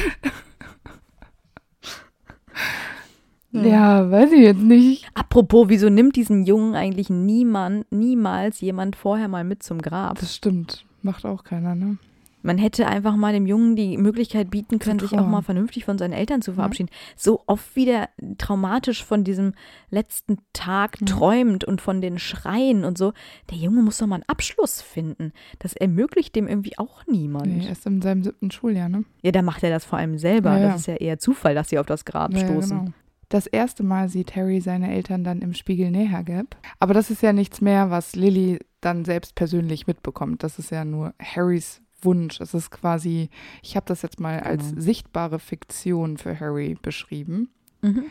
[3.52, 5.10] Ja, weiß ich jetzt nicht.
[5.12, 10.18] Apropos, wieso nimmt diesen Jungen eigentlich niemand, niemals jemand vorher mal mit zum Grab?
[10.18, 10.86] Das stimmt.
[11.02, 11.98] Macht auch keiner, ne?
[12.42, 15.98] Man hätte einfach mal dem Jungen die Möglichkeit bieten können, sich auch mal vernünftig von
[15.98, 16.90] seinen Eltern zu verabschieden.
[17.16, 19.54] So oft wieder traumatisch von diesem
[19.90, 21.06] letzten Tag Ja.
[21.06, 23.12] träumt und von den Schreien und so.
[23.50, 25.32] Der Junge muss doch mal einen Abschluss finden.
[25.58, 27.46] Das ermöglicht dem irgendwie auch niemand.
[27.46, 29.04] Nee, erst in seinem siebten Schuljahr, ne?
[29.22, 30.52] Ja, da macht er das vor allem selber.
[30.54, 30.66] Ja, ja.
[30.68, 32.78] Das ist ja eher Zufall, dass sie auf das Grab Ja, ja, stoßen.
[32.80, 32.92] genau.
[33.28, 36.54] Das erste Mal sieht Harry seine Eltern dann im Spiegel näher Gap.
[36.80, 40.42] Aber das ist ja nichts mehr, was Lily dann selbst persönlich mitbekommt.
[40.42, 42.40] Das ist ja nur Harrys Wunsch.
[42.40, 43.30] Es ist quasi,
[43.62, 44.80] ich habe das jetzt mal als Genau.
[44.80, 47.48] sichtbare Fiktion für Harry beschrieben.
[47.82, 48.04] Mhm.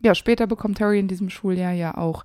[0.00, 2.24] Ja, später bekommt Harry in diesem Schuljahr ja auch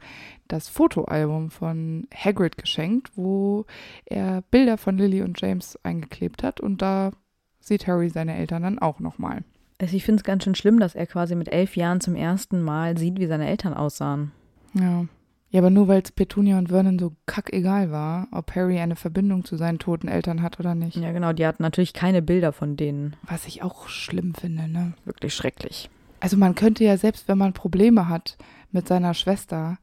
[0.49, 3.65] das Fotoalbum von Hagrid geschenkt, wo
[4.05, 6.59] er Bilder von Lily und James eingeklebt hat.
[6.59, 7.11] Und da
[7.61, 9.43] sieht Harry seine Eltern dann auch nochmal.
[9.79, 12.61] Also ich finde es ganz schön schlimm, dass er quasi mit elf Jahren zum ersten
[12.61, 14.31] Mal sieht, wie seine Eltern aussahen.
[14.73, 15.05] Ja.
[15.51, 19.43] Ja, aber nur weil es Petunia und Vernon so kackegal war, ob Harry eine Verbindung
[19.43, 20.95] zu seinen toten Eltern hat oder nicht.
[20.95, 23.17] Ja, genau, die hatten natürlich keine Bilder von denen.
[23.23, 24.93] Was ich auch schlimm finde, ne?
[25.03, 25.89] Wirklich schrecklich.
[26.21, 28.37] Also man könnte ja selbst, wenn man Probleme hat
[28.71, 29.77] mit seiner Schwester,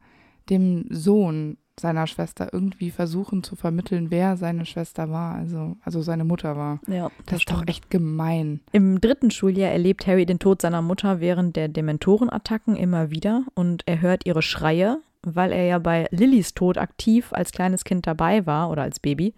[0.49, 6.25] dem Sohn seiner Schwester irgendwie versuchen zu vermitteln, wer seine Schwester war, also, also seine
[6.25, 6.79] Mutter war.
[6.87, 8.59] Ja, Das ist doch echt gemein.
[8.71, 13.83] Im dritten Schuljahr erlebt Harry den Tod seiner Mutter während der Dementorenattacken immer wieder und
[13.85, 18.45] er hört ihre Schreie, weil er ja bei Lillys Tod aktiv als kleines Kind dabei
[18.45, 19.33] war oder als Baby,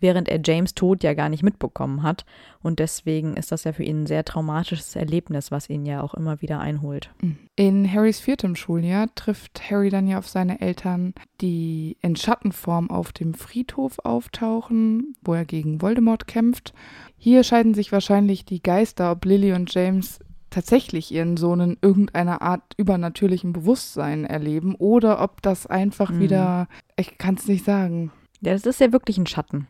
[0.00, 2.24] während er James Tod ja gar nicht mitbekommen hat.
[2.62, 6.14] Und deswegen ist das ja für ihn ein sehr traumatisches Erlebnis, was ihn ja auch
[6.14, 7.10] immer wieder einholt.
[7.56, 13.12] In Harrys viertem Schuljahr trifft Harry dann ja auf seine Eltern, die in Schattenform auf
[13.12, 16.72] dem Friedhof auftauchen, wo er gegen Voldemort kämpft.
[17.18, 20.20] Hier scheiden sich wahrscheinlich die Geister, ob Lily und James
[20.50, 26.20] tatsächlich ihren Sohn in irgendeiner Art übernatürlichen Bewusstsein erleben oder ob das einfach Mhm.
[26.20, 28.12] wieder, ich kann es nicht sagen.
[28.40, 29.66] Ja, das ist ja wirklich ein Schatten.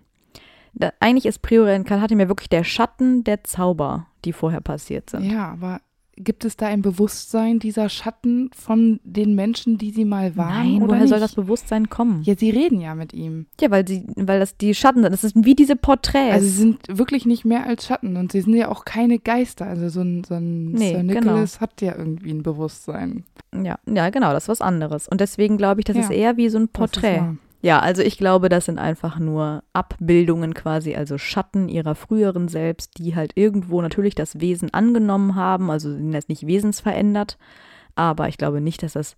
[0.72, 5.24] Da, eigentlich ist Prior Incarnatum ja wirklich der Schatten der Zauber, die vorher passiert sind.
[5.24, 5.80] Ja, aber
[6.22, 10.78] gibt es da ein Bewusstsein dieser Schatten von den Menschen, die sie mal waren?
[10.78, 11.08] Nein, woher nicht?
[11.10, 12.22] soll das Bewusstsein kommen?
[12.22, 13.46] Ja, sie reden ja mit ihm.
[13.60, 15.12] Ja, weil sie, weil das die Schatten sind.
[15.12, 16.32] Das ist wie diese Porträts.
[16.34, 19.66] Also sie sind wirklich nicht mehr als Schatten und sie sind ja auch keine Geister.
[19.66, 21.12] Also so ein, so ein Nee, Sir genau.
[21.20, 23.24] Nicholas hat ja irgendwie ein Bewusstsein.
[23.54, 25.08] ja, ja, genau, das ist was anderes.
[25.08, 27.22] Und deswegen glaube ich, das Ja, ist eher wie so ein Porträt.
[27.62, 32.98] Ja, also ich glaube, das sind einfach nur Abbildungen quasi, also Schatten ihrer früheren selbst,
[32.98, 37.36] die halt irgendwo natürlich das Wesen angenommen haben, also sind jetzt nicht wesensverändert,
[37.94, 39.16] aber ich glaube nicht, dass das,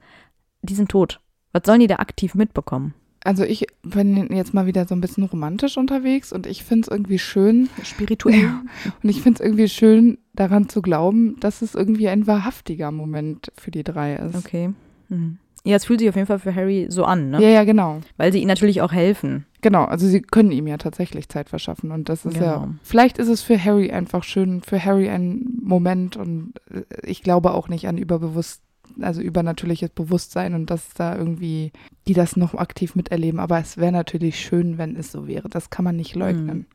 [0.62, 1.20] die sind tot.
[1.52, 2.94] Was sollen die da aktiv mitbekommen?
[3.24, 6.88] Also ich bin jetzt mal wieder so ein bisschen romantisch unterwegs und ich finde es
[6.88, 8.50] irgendwie schön Spirituell?
[9.02, 13.52] Und ich finde es irgendwie schön daran zu glauben, dass es irgendwie ein wahrhaftiger Moment
[13.56, 14.34] für die drei ist.
[14.34, 14.72] Okay.
[15.08, 15.38] Mhm.
[15.64, 17.40] Ja, es fühlt sich auf jeden Fall für Harry so an, ne?
[17.40, 18.00] Ja, ja, genau.
[18.16, 19.46] Weil sie ihm natürlich auch helfen.
[19.60, 22.74] Genau, also sie können ihm ja tatsächlich Zeit verschaffen und das ist ja, Genau.
[22.82, 27.52] vielleicht ist es für Harry einfach schön, für Harry ein Moment und äh, ich glaube
[27.52, 28.60] auch nicht an überbewusst,
[29.00, 31.70] also übernatürliches Bewusstsein und dass da irgendwie,
[32.08, 35.70] die das noch aktiv miterleben, aber es wäre natürlich schön, wenn es so wäre, das
[35.70, 36.66] kann man nicht leugnen.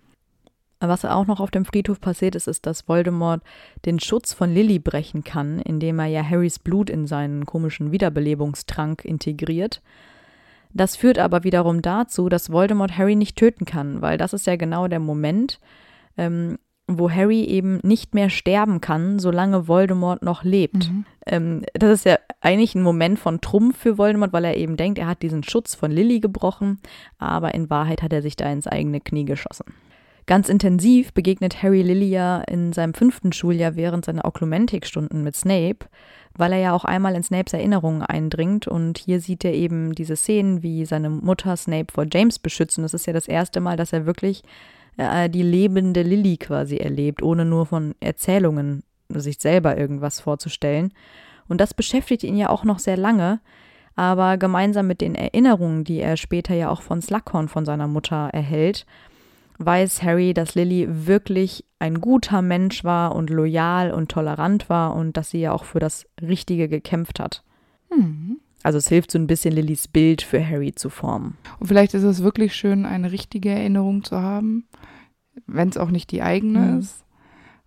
[0.79, 3.41] Was auch noch auf dem Friedhof passiert ist, ist, dass Voldemort
[3.85, 9.03] den Schutz von Lily brechen kann, indem er ja Harrys Blut in seinen komischen Wiederbelebungstrank
[9.03, 9.81] integriert.
[10.73, 14.55] Das führt aber wiederum dazu, dass Voldemort Harry nicht töten kann, weil das ist ja
[14.55, 15.59] genau der Moment,
[16.17, 20.89] ähm, wo Harry eben nicht mehr sterben kann, solange Voldemort noch lebt.
[20.89, 21.05] Mhm.
[21.25, 24.99] Ähm, das ist ja eigentlich ein Moment von Trumpf für Voldemort, weil er eben denkt,
[24.99, 26.79] er hat diesen Schutz von Lily gebrochen,
[27.17, 29.65] aber in Wahrheit hat er sich da ins eigene Knie geschossen.
[30.27, 35.87] Ganz intensiv begegnet Harry Lily ja in seinem fünften Schuljahr während seiner Oklumentikstunden mit Snape,
[36.35, 38.67] weil er ja auch einmal in Snapes Erinnerungen eindringt.
[38.67, 42.77] Und hier sieht er eben diese Szenen, wie seine Mutter Snape vor James beschützt.
[42.77, 44.43] Und das ist ja das erste Mal, dass er wirklich
[44.97, 50.93] äh, die lebende Lily quasi erlebt, ohne nur von Erzählungen sich selber irgendwas vorzustellen.
[51.47, 53.39] Und das beschäftigt ihn ja auch noch sehr lange,
[53.95, 58.29] aber gemeinsam mit den Erinnerungen, die er später ja auch von Slughorn von seiner Mutter
[58.33, 58.85] erhält,
[59.59, 65.17] weiß Harry, dass Lily wirklich ein guter Mensch war und loyal und tolerant war und
[65.17, 67.43] dass sie ja auch für das Richtige gekämpft hat.
[67.95, 68.39] Mhm.
[68.63, 71.37] Also es hilft so ein bisschen, Lillys Bild für Harry zu formen.
[71.59, 74.67] Und vielleicht ist es wirklich schön, eine richtige Erinnerung zu haben,
[75.45, 76.79] wenn es auch nicht die eigene Mhm.
[76.79, 77.05] ist,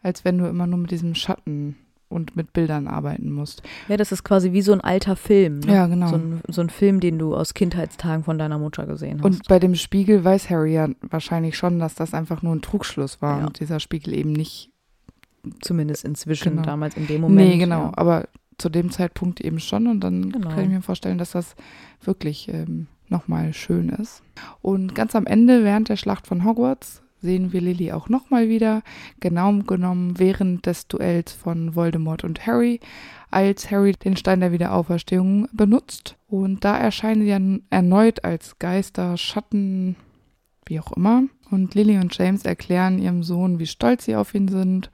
[0.03, 1.77] als wenn du immer nur mit diesem Schatten
[2.11, 3.63] und mit Bildern arbeiten musst.
[3.89, 5.61] Ja, das ist quasi wie so ein alter Film.
[5.61, 5.73] Ne?
[5.75, 6.09] Ja, genau.
[6.09, 9.25] So ein, so ein Film, den du aus Kindheitstagen von deiner Mutter gesehen hast.
[9.25, 13.23] Und bei dem Spiegel weiß Harry ja wahrscheinlich schon, dass das einfach nur ein Trugschluss
[13.23, 13.47] war Ja.
[13.47, 14.71] und dieser Spiegel eben nicht.
[15.63, 16.63] Zumindest inzwischen, Genau.
[16.65, 17.49] damals in dem Moment.
[17.49, 17.93] nee, genau, Ja.
[17.97, 20.51] aber zu dem Zeitpunkt eben schon und dann Genau.
[20.51, 21.55] kann ich mir vorstellen, dass das
[22.03, 24.23] wirklich ähm, nochmal schön ist.
[24.61, 28.83] Und ganz am Ende, während der Schlacht von Hogwarts, sehen wir Lily auch nochmal wieder,
[29.21, 32.81] genau genommen während des Duells von Voldemort und Harry,
[33.31, 36.17] als Harry den Stein der Wiederauferstehung benutzt.
[36.29, 39.97] Und da erscheinen sie dann erneut als Geister, Schatten,
[40.67, 41.25] wie auch immer.
[41.51, 44.91] Und Lily und James erklären ihrem Sohn, wie stolz sie auf ihn sind.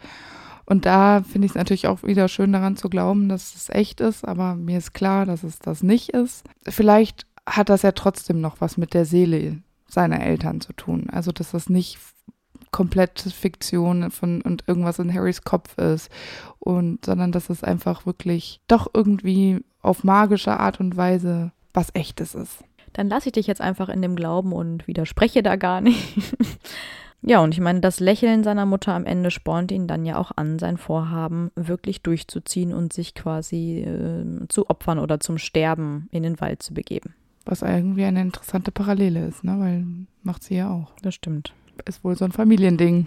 [0.64, 4.01] Und da finde ich es natürlich auch wieder schön daran zu glauben, dass es echt
[4.01, 6.45] ist, aber mir ist klar, dass es das nicht ist.
[6.66, 9.59] Vielleicht hat das ja trotzdem noch was mit der Seele
[9.89, 11.09] seiner Eltern zu tun.
[11.11, 11.99] Also, dass das nicht
[12.70, 16.11] komplett Fiktion von und irgendwas in Harrys Kopf ist
[16.59, 22.34] und sondern dass es einfach wirklich doch irgendwie auf magische Art und Weise was echtes
[22.34, 22.64] ist.
[22.93, 26.18] Dann lasse ich dich jetzt einfach in dem Glauben und widerspreche da gar nicht.
[27.22, 30.32] ja, und ich meine, das Lächeln seiner Mutter am Ende spornt ihn dann ja auch
[30.37, 36.22] an, sein Vorhaben wirklich durchzuziehen und sich quasi äh, zu opfern oder zum Sterben in
[36.22, 37.14] den Wald zu begeben.
[37.47, 39.59] Was irgendwie eine interessante Parallele ist, ne?
[39.59, 39.86] Weil
[40.22, 40.92] macht sie ja auch.
[41.01, 41.55] Das stimmt.
[41.86, 43.07] Ist wohl so ein Familiending.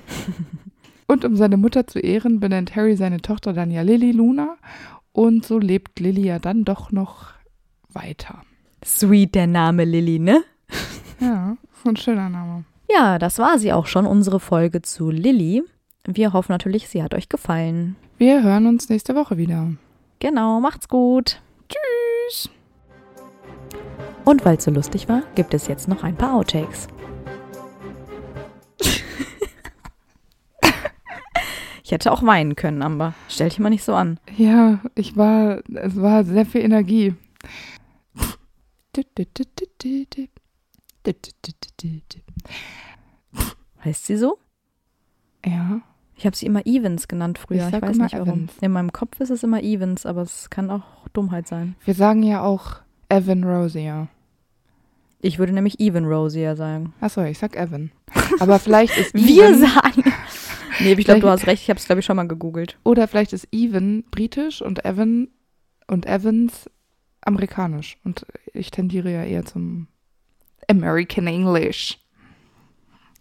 [1.07, 4.55] und um seine Mutter zu ehren, benennt Harry seine Tochter dann ja Lily Luna.
[5.11, 7.33] Und so lebt Lily ja dann doch noch
[7.91, 8.43] weiter.
[8.83, 10.43] Sweet der Name Lilly, ne?
[11.19, 12.63] Ja, so ein schöner Name.
[12.89, 15.63] Ja, das war sie auch schon, unsere Folge zu Lilly.
[16.05, 17.97] Wir hoffen natürlich, sie hat euch gefallen.
[18.17, 19.73] Wir hören uns nächste Woche wieder.
[20.19, 21.41] Genau, macht's gut.
[21.67, 22.49] Tschüss.
[24.29, 26.87] Und weil es so lustig war, gibt es jetzt noch ein paar Outtakes.
[31.83, 33.15] ich hätte auch weinen können, Amber.
[33.27, 34.19] Stell dich mal nicht so an.
[34.37, 37.15] Ja, ich war, es war sehr viel Energie.
[43.83, 44.37] Heißt sie so?
[45.43, 45.81] Ja,
[46.15, 47.67] Ich habe sie immer Evans genannt früher.
[47.67, 48.27] Ich Ich, weiß immer nicht warum.
[48.27, 48.53] Evans.
[48.61, 51.75] In meinem Kopf ist es immer Evans, aber es kann auch Dummheit sein.
[51.83, 52.75] wir sagen ja auch
[53.09, 54.07] Evan Rosier.
[55.21, 56.93] Ich würde nämlich Even Rosier sagen.
[57.01, 57.91] Achso, ich sag Evan.
[58.39, 60.03] Aber vielleicht ist Wir Even, sagen.
[60.79, 61.63] nee, ich glaube, du hast recht.
[61.63, 62.77] Ich habe es, glaube ich, schon mal gegoogelt.
[62.83, 65.27] oder vielleicht ist Even britisch und Evan
[65.87, 66.69] und Evans
[67.21, 67.97] amerikanisch.
[68.05, 69.87] Und ich tendiere ja eher zum
[70.69, 71.99] American English.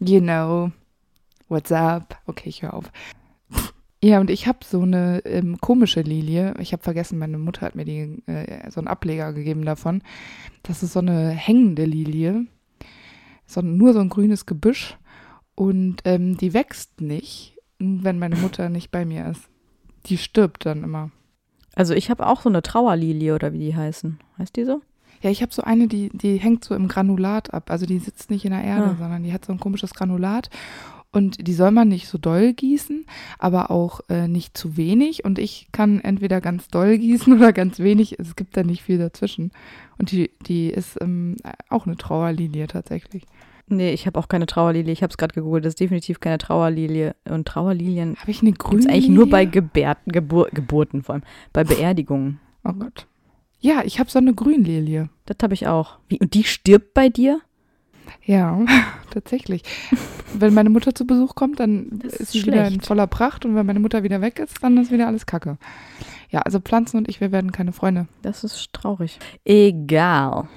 [0.01, 0.71] You know,
[1.49, 2.17] what's up?
[2.27, 2.93] Okay, ich höre auf.
[4.03, 6.55] Ja, und ich habe so eine ähm, komische Lilie.
[6.61, 10.03] Ich habe vergessen, meine Mutter hat mir die, äh, so einen Ableger gegeben davon.
[10.63, 12.47] Das ist so eine hängende Lilie.
[13.47, 14.97] So, nur so ein grünes Gebüsch.
[15.57, 19.49] Und ähm, die wächst nicht, wenn meine Mutter nicht bei mir ist.
[20.07, 21.11] Die stirbt dann immer.
[21.75, 24.21] Also ich habe auch so eine Trauerlilie oder wie die heißen.
[24.39, 24.81] Heißt die so?
[25.23, 27.73] Ja, ich habe so eine, die, die hängt so im Granulat ab.
[27.73, 28.97] Also die sitzt nicht in der Erde, Ah.
[28.97, 30.51] sondern die hat so ein komisches Granulat.
[31.11, 33.07] Und die soll man nicht so doll gießen,
[33.39, 35.25] aber auch äh, nicht zu wenig.
[35.25, 38.19] Und ich kann entweder ganz doll gießen oder ganz wenig.
[38.19, 39.53] Es gibt da nicht viel dazwischen.
[39.99, 41.37] Und die, die ist ähm,
[41.71, 43.25] auch eine Trauerlinie tatsächlich.
[43.71, 44.93] Nee, ich habe auch keine Trauerlilie.
[44.93, 45.65] Ich habe es gerade gegoogelt.
[45.65, 47.15] Das ist definitiv keine Trauerlilie.
[47.25, 49.45] Und Trauerlilien Habe ich eine grüne es eigentlich nur bei?
[49.45, 51.25] Gebärten, Gebur Geburten vor allem.
[51.53, 52.41] Bei Beerdigungen.
[52.65, 53.07] Oh Gott.
[53.61, 55.11] Ja, ich habe so eine Grünlilie.
[55.27, 55.99] Das habe ich auch.
[56.09, 57.41] Wie, und die stirbt bei dir?
[58.25, 58.61] Ja,
[59.11, 59.63] tatsächlich.
[60.35, 62.87] wenn meine Mutter zu Besuch kommt, dann Das ist sie wieder in schlecht.
[62.87, 65.59] voller Pracht und wenn meine Mutter wieder weg ist, dann ist wieder alles Kacke.
[66.31, 68.07] Ja, also Pflanzen und ich, wir werden keine Freunde.
[68.23, 69.19] Das ist traurig.
[69.45, 70.49] Egal.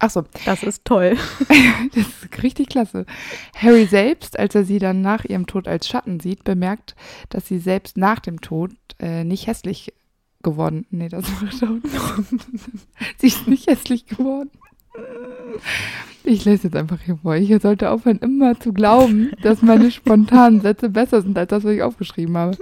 [0.00, 1.16] Ach so, Das ist toll.
[1.94, 3.06] das ist richtig klasse.
[3.56, 6.94] Harry selbst, als er sie dann nach ihrem Tod als Schatten sieht, bemerkt,
[7.30, 9.94] dass sie selbst nach dem Tod äh, nicht hässlich
[10.42, 10.86] geworden.
[10.90, 11.82] Nee, das war schon.
[13.18, 14.50] sie ist nicht hässlich geworden.
[16.24, 17.36] Ich lese jetzt einfach hier vor.
[17.36, 21.72] Ich sollte aufhören, immer zu glauben, dass meine spontanen Sätze besser sind als das, was
[21.72, 22.56] ich aufgeschrieben habe.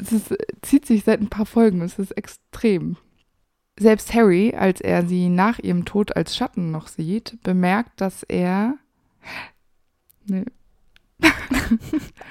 [0.00, 1.82] Es ist, zieht sich seit ein paar Folgen.
[1.82, 2.96] Es ist extrem.
[3.78, 8.74] Selbst Harry, als er sie nach ihrem Tod als Schatten noch sieht, bemerkt, dass er.
[10.26, 10.44] Nee,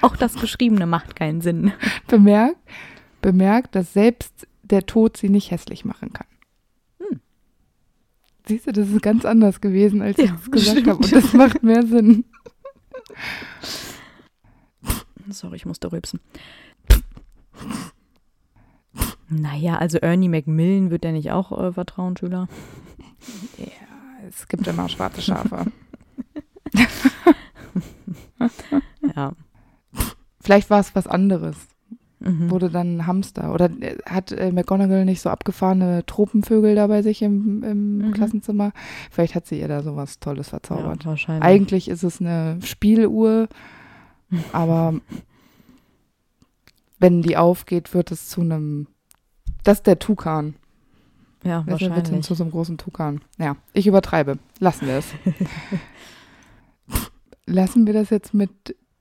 [0.00, 1.72] Auch das Geschriebene macht keinen Sinn.
[2.06, 2.56] bemerkt,
[3.20, 6.26] bemerkt, dass selbst der Tod sie nicht hässlich machen kann.
[8.46, 10.96] Siehst du, das ist ganz anders gewesen, als ich Ja, es gesagt habe.
[10.98, 12.24] Und das macht mehr Sinn.
[15.30, 16.20] Sorry, ich musste rülpsen.
[19.28, 22.48] Naja, also Ernie Macmillan wird ja nicht auch äh, Vertrauensschüler.
[23.56, 23.66] Ja,
[24.28, 25.66] es gibt immer schwarze Schafe.
[29.16, 29.32] Ja.
[30.40, 31.56] Vielleicht war es was anderes.
[32.26, 32.50] Mhm.
[32.50, 33.52] Wurde dann ein Hamster.
[33.52, 38.12] Oder äh, hat äh, McGonagall nicht so abgefahrene Tropenvögel da bei sich im, im Mhm.
[38.12, 38.72] Klassenzimmer?
[39.10, 41.04] Vielleicht hat sie ihr da sowas Tolles verzaubert.
[41.04, 41.44] Ja, wahrscheinlich.
[41.44, 43.48] Eigentlich ist es eine Spieluhr,
[44.52, 44.94] aber
[46.98, 48.86] wenn die aufgeht, wird es zu einem.
[49.62, 50.54] Das ist der Tukan.
[51.44, 52.24] ja, Das wird wahrscheinlich.
[52.24, 53.20] zu so einem großen Tukan.
[53.38, 54.38] Ja, ich übertreibe.
[54.60, 55.06] Lassen wir es.
[57.46, 58.50] Lassen wir das jetzt mit,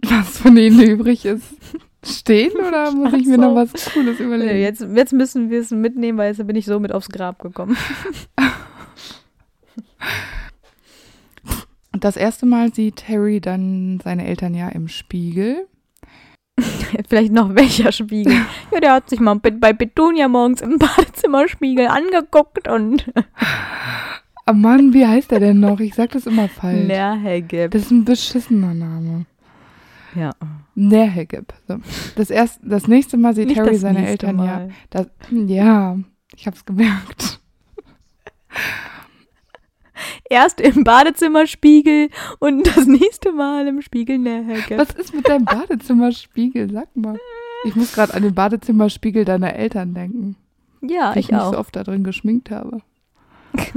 [0.03, 1.43] was von ihnen übrig ist,
[2.05, 3.41] stehen oder muss ich mir so.
[3.41, 4.59] noch was Cooles überlegen?
[4.59, 7.77] Jetzt, jetzt müssen wir es mitnehmen, weil jetzt bin ich so mit aufs Grab gekommen.
[11.91, 15.67] Und das erste Mal sieht Harry dann seine Eltern ja im Spiegel.
[17.09, 18.35] Vielleicht noch welcher Spiegel.
[18.71, 23.11] Ja, der hat sich mal bei- Petunia morgens im Badezimmerspiegel angeguckt und
[24.45, 25.79] Ah Mann, wie heißt er denn noch?
[25.79, 26.85] Ich sag das immer falsch.
[26.85, 27.71] Nerhegeb.
[27.71, 29.25] Das ist ein beschissener Name.
[30.15, 30.31] Ja.
[30.75, 31.53] Nerhegeb.
[31.67, 31.77] So.
[32.15, 34.43] Das, erst, das nächste Mal sieht Nicht Harry seine Eltern ja.
[34.43, 34.69] Mal.
[34.89, 35.97] Das, ja,
[36.35, 37.39] ich hab's gemerkt.
[40.29, 42.09] Erst im Badezimmerspiegel
[42.39, 44.77] und das nächste Mal im Spiegel Nerhegeb.
[44.77, 46.71] Was ist mit deinem Badezimmerspiegel?
[46.71, 47.17] Sag mal.
[47.65, 50.35] Ich muss gerade an den Badezimmerspiegel deiner Eltern denken.
[50.81, 51.53] Ja, die ich mich auch.
[51.53, 52.81] so oft da drin geschminkt habe.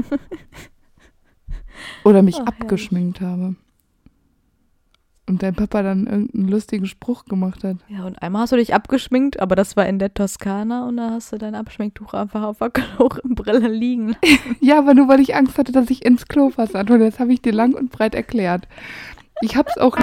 [2.04, 2.54] Oder mich herrlich.
[2.54, 3.56] abgeschminkt habe.
[5.28, 7.78] Und dein Papa dann irgendeinen lustigen Spruch gemacht hat.
[7.88, 11.10] Ja, und einmal hast du dich abgeschminkt, aber das war in der Toskana und da
[11.10, 14.16] hast du dein Abschminktuch einfach auf der Klobrille liegen.
[14.60, 16.78] Ja, aber nur weil ich Angst hatte, dass ich ins Klo fasse.
[16.78, 18.68] Und das habe ich dir lang und breit erklärt.
[19.42, 19.96] Ich habe es auch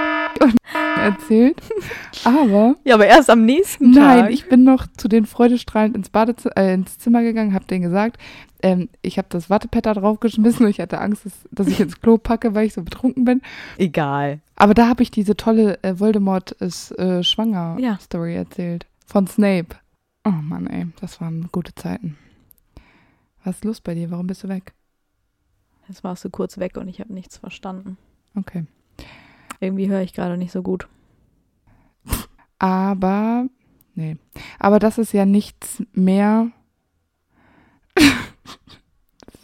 [1.02, 1.62] erzählt.
[2.24, 4.32] Aber Ja, aber erst am nächsten nein, Tag.
[4.32, 8.18] ich bin noch zu den freudestrahlend ins, Badezimmer, äh, ins Zimmer gegangen, habe denen gesagt,
[8.62, 12.00] ähm, ich habe das Wattepad da draufgeschmissen und ich hatte Angst, dass, dass ich ins
[12.00, 13.42] Klo packe, weil ich so betrunken bin.
[13.78, 14.40] Egal.
[14.64, 18.00] Aber da habe ich diese tolle äh, Voldemort ist äh, schwanger Ja.
[18.00, 18.86] Story erzählt.
[19.06, 19.76] Von Snape.
[20.24, 22.18] Oh Mann, ey, das waren gute Zeiten.
[23.44, 24.10] Was ist los bei dir?
[24.10, 24.74] Warum bist du weg?
[25.90, 27.98] Jetzt warst du kurz weg und ich habe nichts verstanden.
[28.36, 28.64] Okay.
[29.60, 30.88] Irgendwie höre ich gerade nicht so gut.
[32.58, 33.50] Aber,
[33.96, 34.16] nee.
[34.60, 36.52] Aber das ist ja nichts mehr.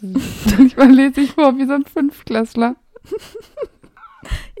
[0.00, 2.76] Manchmal lese ich vor wie so ein Fünftklässler,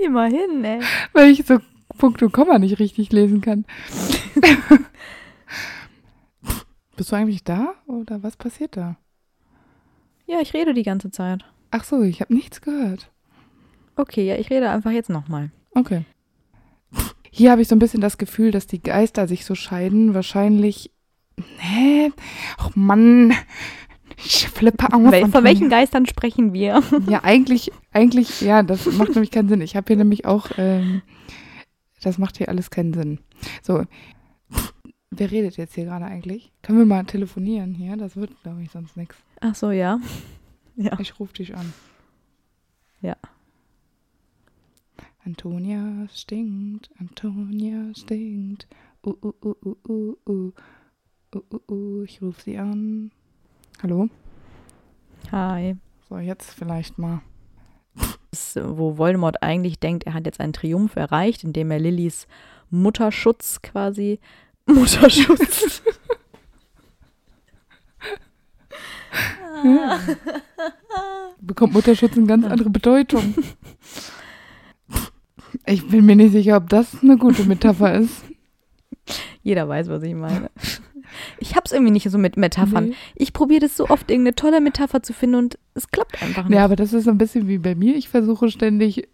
[0.04, 0.80] Immerhin, ey.
[1.12, 1.58] weil ich so
[1.98, 3.64] Punkt und Komma nicht richtig lesen kann.
[6.96, 8.96] Bist du eigentlich da oder was passiert da?
[10.26, 11.44] Ja, ich rede die ganze Zeit.
[11.70, 13.10] Ach so, ich habe nichts gehört.
[13.96, 15.50] Okay, ja, ich rede einfach jetzt nochmal.
[15.74, 16.04] Okay.
[17.30, 20.14] Hier habe ich so ein bisschen das Gefühl, dass die Geister sich so scheiden.
[20.14, 20.90] Wahrscheinlich.
[21.58, 22.12] Hä?
[22.58, 23.32] Ach Mann.
[24.16, 25.12] Ich flippe aus.
[25.12, 26.82] Wel von welchen Geistern sprechen wir?
[27.08, 29.60] Ja, eigentlich, eigentlich, ja, das macht nämlich keinen Sinn.
[29.60, 31.02] Ich habe hier nämlich auch, ähm,
[32.02, 33.20] das macht hier alles keinen Sinn.
[33.62, 33.84] So,
[35.10, 36.52] wer redet jetzt hier gerade eigentlich?
[36.62, 37.96] Können wir mal telefonieren hier?
[37.96, 39.16] Das wird, glaube ich, sonst nichts.
[39.40, 39.98] Ach so, ja.
[40.76, 40.98] Ja.
[40.98, 41.74] Ich rufe dich an.
[43.02, 43.16] Ja.
[45.26, 48.66] Antonia stinkt, Antonia stinkt.
[49.04, 50.52] Uh, uh, uh, uh, uh, uh.
[51.34, 52.02] Uh, uh, uh.
[52.04, 53.10] Ich rufe sie an.
[53.82, 54.08] Hallo?
[55.32, 55.74] Hi.
[56.06, 57.22] So, jetzt vielleicht mal.
[58.54, 62.26] Wo Voldemort eigentlich denkt, er hat jetzt einen Triumph erreicht, indem er Lillys
[62.68, 64.20] Mutterschutz quasi.
[64.66, 65.80] Mutterschutz.
[71.40, 73.34] Bekommt Mutterschutz eine ganz andere Bedeutung.
[75.64, 78.24] Ich bin mir nicht sicher, ob das eine gute Metapher ist.
[79.42, 80.50] Jeder weiß, was ich meine.
[81.38, 82.90] Ich hab's irgendwie nicht so mit Metaphern.
[82.90, 82.94] Nee.
[83.16, 86.56] Ich probiere das so oft, irgendeine tolle Metapher zu finden und es klappt einfach nicht.
[86.56, 87.96] Ja, aber das ist so ein bisschen wie bei mir.
[87.96, 89.08] Ich versuche ständig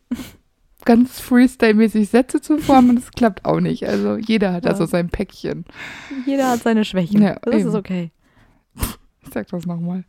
[0.84, 3.86] ganz freestyle-mäßig Sätze zu formen und es klappt auch nicht.
[3.86, 4.76] Also jeder hat da Ja.
[4.76, 5.64] so sein Päckchen.
[6.26, 7.22] Jeder hat seine Schwächen.
[7.22, 7.68] Ja, das eben.
[7.68, 8.11] ist okay.
[9.22, 10.05] Ich sag das nochmal.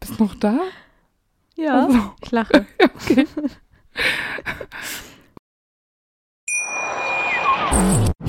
[0.00, 0.58] Bist noch da?
[1.56, 2.66] Ja, Also, ich lache.
[2.82, 3.26] okay.